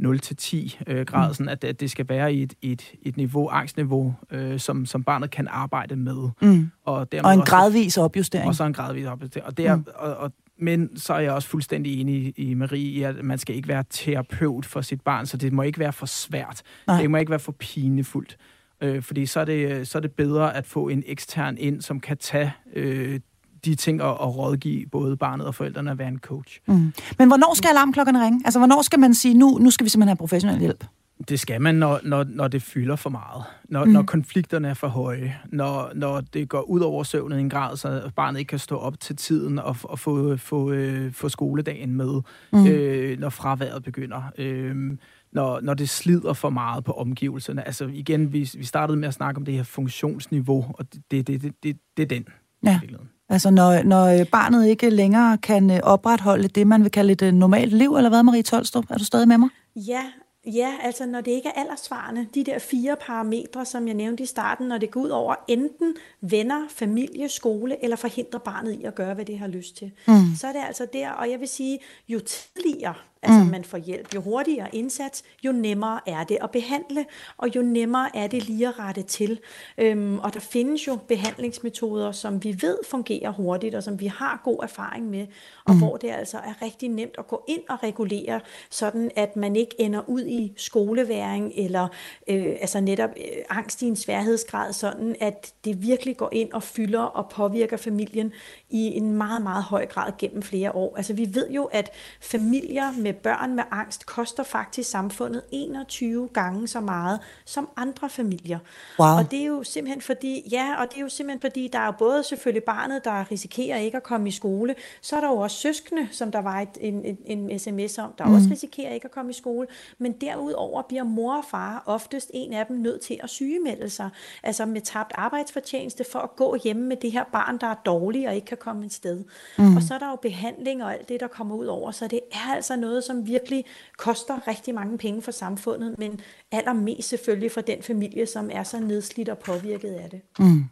[0.03, 1.35] 0-10 øh, grad, mm.
[1.35, 5.05] sådan at, at det skal være i et, et, et niveau, angstniveau, øh, som, som
[5.05, 6.29] barnet kan arbejde med.
[6.43, 6.71] Mm.
[6.85, 8.49] Og, dermed og en også, gradvis opjustering.
[8.49, 9.47] Og så en gradvis opjustering.
[9.47, 9.85] Og, der, mm.
[9.95, 10.33] og, og
[10.63, 13.85] men så er jeg også fuldstændig enig i Marie i, at man skal ikke være
[13.91, 16.63] terapeut for sit barn, så det må ikke være for svært.
[16.87, 17.01] Nej.
[17.01, 18.37] Det må ikke være for pinefuldt.
[18.81, 22.01] Øh, fordi så er, det, så er det bedre at få en ekstern ind, som
[22.01, 23.21] kan tage øh,
[23.65, 26.61] de ting og, og rådgive både barnet og forældrene at være en coach.
[26.67, 26.93] Mm.
[27.19, 28.43] Men hvornår skal alarmklokkerne ringe?
[28.45, 30.85] Altså, hvornår skal man sige, nu, nu skal vi simpelthen have professionel hjælp?
[31.29, 33.45] Det skal man, når, når, når det fylder for meget.
[33.69, 33.91] Når, mm.
[33.91, 35.37] når konflikterne er for høje.
[35.47, 38.77] Når, når det går ud over søvnet i en grad, så barnet ikke kan stå
[38.77, 42.21] op til tiden og, og få, få, øh, få skoledagen med.
[42.53, 42.67] Mm.
[42.67, 44.23] Øh, når fraværet begynder.
[44.39, 44.97] Øh,
[45.33, 47.67] når, når det slider for meget på omgivelserne.
[47.67, 51.27] Altså igen, vi, vi startede med at snakke om det her funktionsniveau, og det, det,
[51.27, 52.25] det, det, det er den.
[52.67, 52.81] Ja.
[53.29, 57.33] Altså når, når barnet ikke længere kan øh, opretholde det, man vil kalde et øh,
[57.33, 58.85] normalt liv, eller hvad, Marie Tolstrup?
[58.91, 59.49] Er du stadig med mig?
[59.77, 60.03] Ja,
[60.47, 64.27] Ja, altså når det ikke er aldersvarende, de der fire parametre, som jeg nævnte i
[64.27, 68.95] starten, når det går ud over enten venner, familie, skole, eller forhindrer barnet i at
[68.95, 70.15] gøre, hvad det har lyst til, mm.
[70.37, 71.79] så er det altså der, og jeg vil sige,
[72.09, 73.51] jo tidligere altså mm.
[73.51, 74.15] man får hjælp.
[74.15, 77.07] Jo hurtigere indsats, jo nemmere er det at behandle,
[77.37, 79.41] og jo nemmere er det lige at rette til.
[79.79, 84.41] Øhm, og der findes jo behandlingsmetoder, som vi ved fungerer hurtigt, og som vi har
[84.45, 85.27] god erfaring med,
[85.65, 85.79] og mm.
[85.79, 88.41] hvor det altså er rigtig nemt at gå ind og regulere,
[88.71, 91.89] sådan at man ikke ender ud i skoleværing, eller
[92.29, 96.63] øh, altså netop øh, angst i en sværhedsgrad, sådan at det virkelig går ind og
[96.63, 98.33] fylder og påvirker familien
[98.71, 100.97] i en meget, meget høj grad gennem flere år.
[100.97, 101.91] Altså vi ved jo, at
[102.21, 108.59] familier med børn med angst koster faktisk samfundet 21 gange så meget som andre familier.
[108.99, 109.09] Wow.
[109.09, 111.91] Og det er jo simpelthen fordi, ja, og det er jo simpelthen fordi, der er
[111.91, 115.57] både selvfølgelig barnet, der risikerer ikke at komme i skole, så er der jo også
[115.57, 118.35] søskende, som der var et, en, en, en sms om, der mm.
[118.35, 119.67] også risikerer ikke at komme i skole,
[119.99, 124.11] men derudover bliver mor og far oftest en af dem nødt til at sygemelde sig,
[124.43, 128.29] altså med tabt arbejdsfortjeneste for at gå hjemme med det her barn, der er dårlig
[128.29, 129.25] og ikke kan komme et sted.
[129.59, 129.77] Mm.
[129.77, 132.21] Og så er der jo behandling og alt det, der kommer ud over, så det
[132.33, 133.65] er altså noget, som virkelig
[133.99, 136.21] koster rigtig mange penge for samfundet, men
[136.53, 140.21] allermest selvfølgelig for den familie, som er så nedslidt og påvirket af det.
[140.39, 140.65] Mm.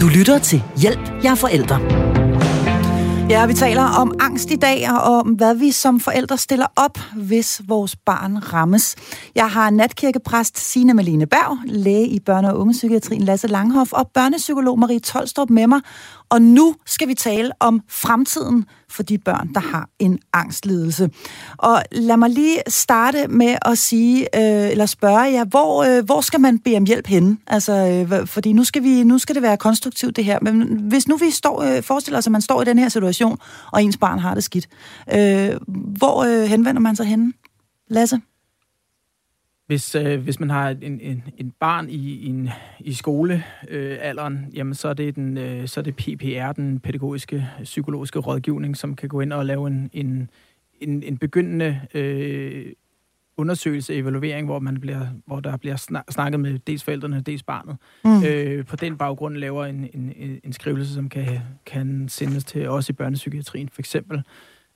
[0.00, 1.80] Du lytter til Hjælp, jeg er forældre.
[3.30, 6.98] Ja, vi taler om angst i dag, og om hvad vi som forældre stiller op,
[7.16, 8.96] hvis vores barn rammes.
[9.34, 14.78] Jeg har natkirkepræst Signe Malene Berg, læge i børne- og ungepsykiatrien Lasse Langhoff og børnepsykolog
[14.78, 15.80] Marie Tolstrup med mig.
[16.28, 18.64] Og nu skal vi tale om fremtiden
[18.96, 21.10] for de børn, der har en angstlidelse.
[21.56, 26.20] Og lad mig lige starte med at sige, øh, eller spørge jer, hvor, øh, hvor
[26.20, 27.38] skal man bede om hjælp henne?
[27.46, 30.38] Altså, øh, fordi nu skal, vi, nu skal det være konstruktivt det her.
[30.42, 33.38] Men hvis nu vi står, øh, forestiller os, at man står i den her situation,
[33.72, 34.68] og ens barn har det skidt,
[35.14, 35.50] øh,
[35.98, 37.32] hvor øh, henvender man sig henne?
[37.90, 38.20] Lasse?
[39.66, 42.48] Hvis, øh, hvis man har en, en, en barn i, en,
[42.80, 47.48] i skolealderen, øh, jamen så er, det den, øh, så er det PPR, den pædagogiske
[47.62, 50.30] psykologiske rådgivning, som kan gå ind og lave en, en,
[50.80, 52.72] en, en begyndende øh,
[53.36, 57.76] undersøgelse, evaluering, hvor, man bliver, hvor der bliver snakket med dels forældrene, dels barnet.
[58.04, 58.24] Mm.
[58.24, 62.88] Øh, på den baggrund laver en, en, en skrivelse, som kan, kan sendes til os
[62.88, 64.22] i børnepsykiatrien, for eksempel.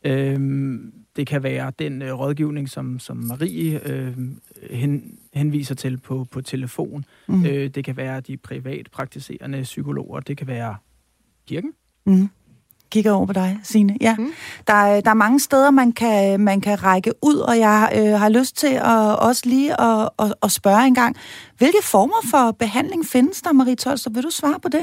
[0.05, 4.19] Øhm, det kan være den øh, rådgivning, som, som Marie øh,
[4.71, 7.05] hen, henviser til på, på telefon.
[7.27, 7.47] Mm.
[7.47, 10.21] Øh, det kan være de privat praktiserende psykologer.
[10.21, 10.77] Det kan være
[11.49, 11.73] kirken.
[12.07, 12.29] Mm.
[12.91, 13.97] Kigger over på dig, Signe.
[14.01, 14.17] Ja.
[14.19, 14.33] Mm.
[14.67, 18.29] Der, der er mange steder, man kan, man kan række ud, og jeg øh, har
[18.29, 21.17] lyst til at, også lige at, at, at spørge en gang,
[21.59, 24.11] hvilke former for behandling findes der, Marie Tolster?
[24.11, 24.83] Vil du svare på det?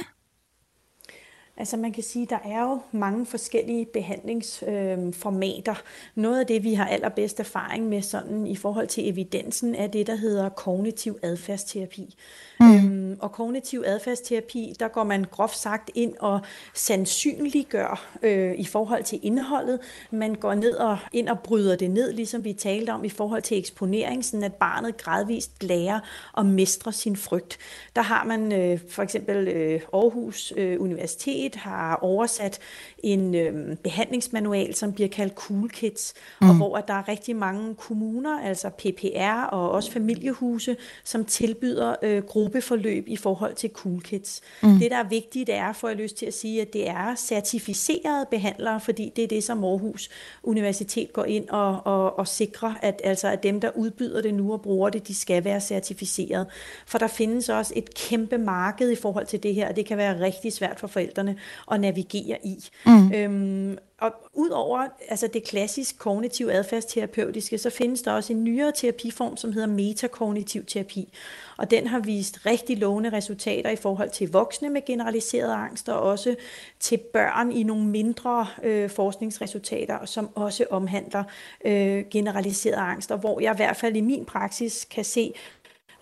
[1.58, 5.72] Altså man kan sige, der er jo mange forskellige behandlingsformater.
[5.72, 5.78] Øh,
[6.16, 10.08] Noget af det, vi har allerbedst erfaring med sådan i forhold til evidensen, er det,
[10.08, 12.16] der hedder kognitiv adfærdsterapi.
[12.60, 12.76] Mm.
[12.76, 16.40] Øhm, og kognitiv adfærdsterapi, der går man groft sagt ind og
[16.74, 19.80] sandsynliggør øh, i forhold til indholdet.
[20.12, 23.42] Man går ned og ind og bryder det ned, ligesom vi talte om i forhold
[23.42, 26.00] til eksponering, sådan at barnet gradvist lærer
[26.38, 27.58] at mestre sin frygt.
[27.96, 32.60] Der har man øh, for eksempel øh, Aarhus øh, Universitet, Universitet har oversat
[33.04, 36.50] en øh, behandlingsmanual, som bliver kaldt Cool Kids, mm.
[36.50, 41.96] og hvor at der er rigtig mange kommuner, altså PPR og også familiehuse, som tilbyder
[42.02, 44.42] øh, gruppeforløb i forhold til Cool Kids.
[44.64, 44.80] Mm.
[44.80, 48.26] Det, der er vigtigt, er, for jeg lyst til at sige, at det er certificerede
[48.32, 50.10] behandlere, fordi det er det, som Aarhus
[50.44, 54.54] Universitet går ind og, og, og sikrer, at, altså, at dem, der udbyder det nu
[54.54, 56.48] og bruger det, de skal være certificeret.
[56.86, 59.98] For der findes også et kæmpe marked i forhold til det her, og det kan
[59.98, 61.37] være rigtig svært for forældrene
[61.72, 62.70] at navigere i.
[62.86, 63.12] Mm.
[63.14, 69.38] Øhm, og udover altså det klassisk kognitiv adfærdsterapeutiske, så findes der også en nyere terapiform,
[69.38, 71.14] som hedder metakognitiv terapi.
[71.58, 76.00] Og den har vist rigtig lovende resultater i forhold til voksne med generaliseret angst, og
[76.00, 76.36] også
[76.80, 81.24] til børn i nogle mindre øh, forskningsresultater, som også omhandler
[81.66, 85.34] øh, generaliseret angst, og hvor jeg i hvert fald i min praksis kan se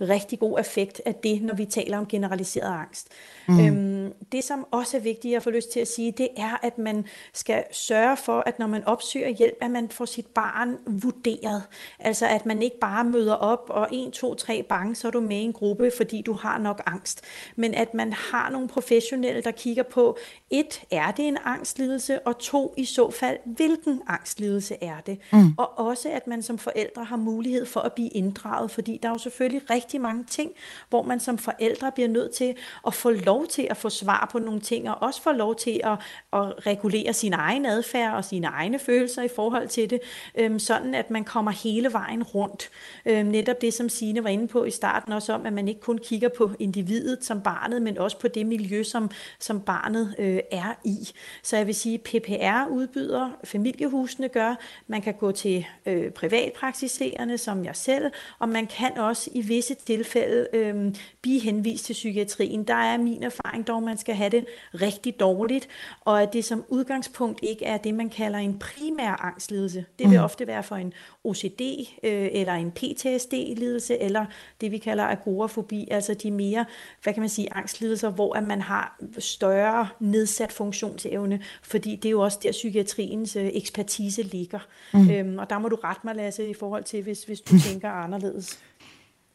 [0.01, 3.07] rigtig god effekt af det, når vi taler om generaliseret angst.
[3.47, 3.59] Mm.
[3.59, 6.77] Øhm, det, som også er vigtigt at få lyst til at sige, det er, at
[6.77, 11.63] man skal sørge for, at når man opsøger hjælp, at man får sit barn vurderet.
[11.99, 15.21] Altså, at man ikke bare møder op, og 1, 2, 3 bange, så er du
[15.21, 17.21] med i en gruppe, fordi du har nok angst.
[17.55, 20.17] Men at man har nogle professionelle, der kigger på,
[20.49, 25.19] et, er det en angstlidelse, og to, i så fald, hvilken angstlidelse er det?
[25.33, 25.53] Mm.
[25.57, 29.13] Og også, at man som forældre har mulighed for at blive inddraget, fordi der er
[29.13, 30.51] jo selvfølgelig rigtig mange ting,
[30.89, 32.55] hvor man som forældre bliver nødt til
[32.87, 35.55] at få lov lov til at få svar på nogle ting, og også få lov
[35.55, 35.91] til at,
[36.33, 39.99] at regulere sin egen adfærd og sine egne følelser i forhold til det,
[40.35, 42.69] øhm, sådan at man kommer hele vejen rundt.
[43.05, 45.81] Øhm, netop det, som Sine var inde på i starten, også om, at man ikke
[45.81, 49.09] kun kigger på individet som barnet, men også på det miljø, som,
[49.39, 51.09] som barnet øh, er i.
[51.43, 54.55] Så jeg vil sige, PPR udbyder, familiehusene gør,
[54.87, 59.74] man kan gå til øh, privatpraktiserende, som jeg selv, og man kan også i visse
[59.85, 62.63] tilfælde øh, blive henvist til psykiatrien.
[62.63, 65.67] Der er min erfaring dog, man skal have det rigtig dårligt,
[66.01, 69.85] og at det som udgangspunkt ikke er det, man kalder en primær angstlidelse.
[69.99, 70.23] Det vil mm.
[70.23, 71.61] ofte være for en OCD
[72.03, 74.25] øh, eller en PTSD-lidelse, eller
[74.61, 76.65] det vi kalder agorafobi, altså de mere,
[77.03, 82.11] hvad kan man sige, angstlidelser, hvor at man har større nedsat funktionsevne, fordi det er
[82.11, 84.59] jo også der psykiatriens øh, ekspertise ligger.
[84.93, 85.09] Mm.
[85.09, 87.89] Øhm, og der må du rette mig, Lasse, i forhold til, hvis, hvis du tænker
[87.89, 88.59] anderledes.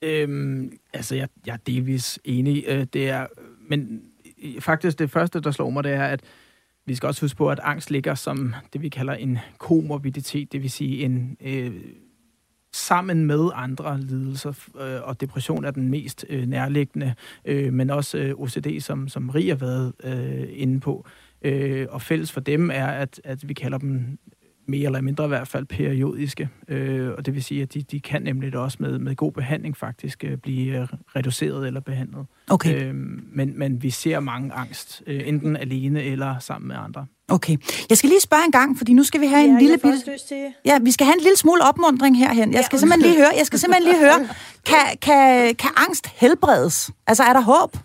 [0.02, 2.64] Øhm, altså, jeg, jeg er delvis enig.
[2.68, 3.26] Øh, det er
[3.70, 4.02] men
[4.60, 6.20] faktisk det første, der slår mig, det er, at
[6.86, 10.62] vi skal også huske på, at angst ligger som det, vi kalder en komorbiditet, det
[10.62, 11.74] vil sige en øh,
[12.72, 18.18] sammen med andre lidelser, øh, og depression er den mest øh, nærliggende, øh, men også
[18.18, 21.06] øh, OCD, som, som Rie har været øh, inde på.
[21.42, 24.18] Øh, og fælles for dem er, at, at vi kalder dem
[24.66, 26.48] mere eller mindre i hvert fald periodiske.
[26.68, 29.76] Øh, og det vil sige, at de, de kan nemlig også med, med god behandling
[29.76, 32.26] faktisk øh, blive øh, reduceret eller behandlet.
[32.50, 32.88] Okay.
[32.88, 32.94] Øh,
[33.32, 37.06] men, men vi ser mange angst, øh, enten alene eller sammen med andre.
[37.28, 37.56] Okay.
[37.88, 40.02] Jeg skal lige spørge en gang, fordi nu skal vi have ja, en lille bil...
[40.28, 40.52] til...
[40.64, 42.54] Ja, vi skal have en lille smule opmundring herhen.
[42.54, 44.28] Jeg skal ja, simpelthen lige høre, jeg skal simpelthen lige høre,
[44.66, 46.90] kan, kan, kan angst helbredes?
[47.06, 47.76] Altså, er der håb?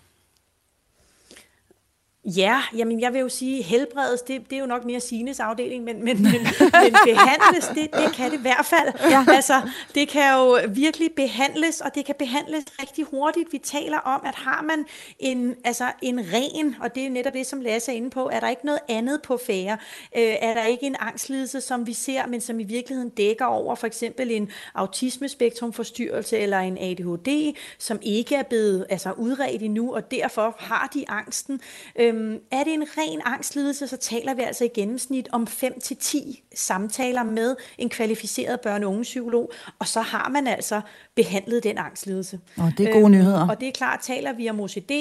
[2.26, 5.84] Ja, jamen jeg vil jo sige, helbredes, det, det er jo nok mere Sines afdeling,
[5.84, 6.32] men, men, men,
[6.82, 9.10] men behandles, det, det kan det i hvert fald.
[9.10, 9.24] Ja.
[9.28, 9.60] Altså,
[9.94, 13.52] det kan jo virkelig behandles, og det kan behandles rigtig hurtigt.
[13.52, 14.84] Vi taler om, at har man
[15.18, 18.40] en, altså en ren, og det er netop det, som Lasse er inde på, er
[18.40, 19.78] der ikke noget andet på færre?
[20.16, 23.74] Øh, er der ikke en angstlidelse, som vi ser, men som i virkeligheden dækker over
[23.74, 30.10] for eksempel en autismespektrumforstyrrelse eller en ADHD, som ikke er blevet altså, udredt endnu, og
[30.10, 31.60] derfor har de angsten.
[32.00, 36.42] Øh, Øhm, er det en ren angstlidelse, så taler vi altså i gennemsnit om 5-10
[36.54, 40.80] samtaler med en kvalificeret børne- og psykolog, og så har man altså
[41.14, 42.40] behandlet den angstlidelse.
[42.56, 43.48] Og det er gode øhm, nyheder.
[43.48, 44.92] Og det er klart, taler vi om OCD,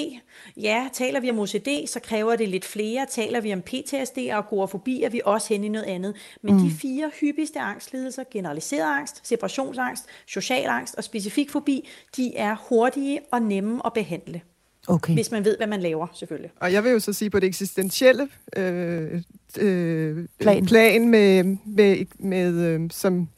[0.58, 3.06] ja, taler vi om OCD, så kræver det lidt flere.
[3.10, 6.16] Taler vi om PTSD og agorafobi, er vi også hen i noget andet.
[6.42, 6.64] Men mm.
[6.64, 13.20] de fire hyppigste angstlidelser, generaliseret angst, separationsangst, social angst og specifik fobi, de er hurtige
[13.32, 14.42] og nemme at behandle.
[14.88, 15.14] Okay.
[15.14, 16.52] Hvis man ved, hvad man laver, selvfølgelig.
[16.60, 18.28] Og jeg vil jo så sige, på det eksistentielle
[18.58, 19.22] øh,
[19.60, 20.66] øh, plan.
[20.66, 23.30] plan med, med, med øh, som,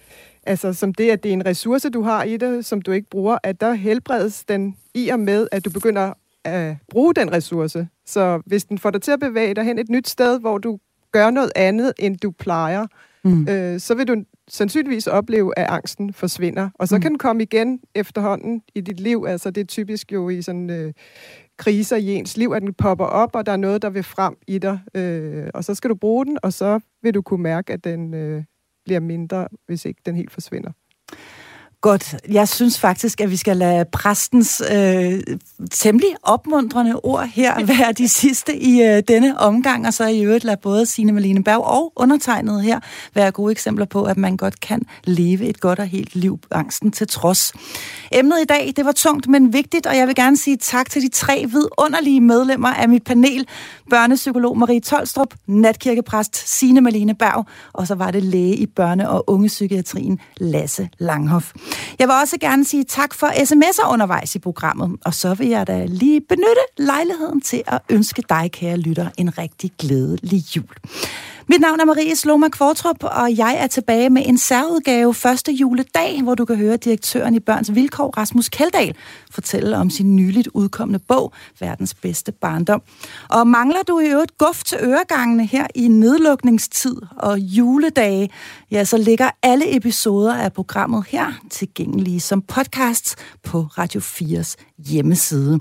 [0.44, 3.10] altså, som det, at det er en ressource, du har i det, som du ikke
[3.10, 7.88] bruger, at der helbredes den i og med, at du begynder at bruge den ressource.
[8.06, 10.80] Så hvis den får dig til at bevæge dig hen et nyt sted, hvor du
[11.12, 12.88] gør noget andet, end du plejer,
[13.24, 13.48] mm.
[13.48, 16.70] øh, så vil du sandsynligvis opleve, at angsten forsvinder.
[16.74, 17.02] Og så mm.
[17.02, 19.26] kan den komme igen efterhånden i dit liv.
[19.28, 20.94] Altså det er typisk jo i sådan øh,
[21.58, 24.38] kriser i ens liv, at den popper op, og der er noget, der vil frem
[24.48, 24.80] i dig.
[24.94, 28.14] Øh, og så skal du bruge den, og så vil du kunne mærke, at den
[28.14, 28.44] øh,
[28.86, 30.72] bliver mindre, hvis ikke den helt forsvinder.
[31.82, 32.16] Godt.
[32.30, 35.20] Jeg synes faktisk, at vi skal lade præstens øh,
[35.72, 40.44] temmelig opmuntrende ord her være de sidste i øh, denne omgang, og så i øvrigt
[40.44, 42.80] lade både Signe Malene Berg og undertegnet her
[43.14, 46.92] være gode eksempler på, at man godt kan leve et godt og helt liv, angsten
[46.92, 47.54] til trods.
[48.12, 51.02] Emnet i dag, det var tungt, men vigtigt, og jeg vil gerne sige tak til
[51.02, 53.48] de tre vidunderlige medlemmer af mit panel.
[53.90, 59.30] Børnepsykolog Marie Tolstrup, natkirkepræst Signe Malene Berg, og så var det læge i børne- og
[59.30, 61.54] ungepsykiatrien Lasse Langhoff.
[62.00, 65.68] Jeg vil også gerne sige tak for sms'er undervejs i programmet, og så vil jeg
[65.68, 70.76] da lige benytte lejligheden til at ønske dig, kære lytter, en rigtig glædelig jul.
[71.50, 76.22] Mit navn er Marie Sloma Kvartrup, og jeg er tilbage med en særudgave første juledag,
[76.24, 78.96] hvor du kan høre direktøren i Børns Vilkår, Rasmus Keldahl,
[79.32, 82.82] fortælle om sin nyligt udkommende bog, Verdens bedste barndom.
[83.30, 88.30] Og mangler du i øvrigt guf til øregangene her i nedlukningstid og juledage,
[88.72, 95.60] ja, så ligger alle episoder af programmet her tilgængelige som podcasts på Radio 4's hjemmeside.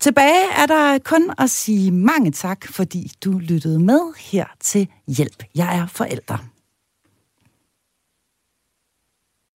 [0.00, 5.44] Tilbage er der kun at sige mange tak, fordi du lyttede med her til Hjælp.
[5.54, 6.57] Jeg er forælder.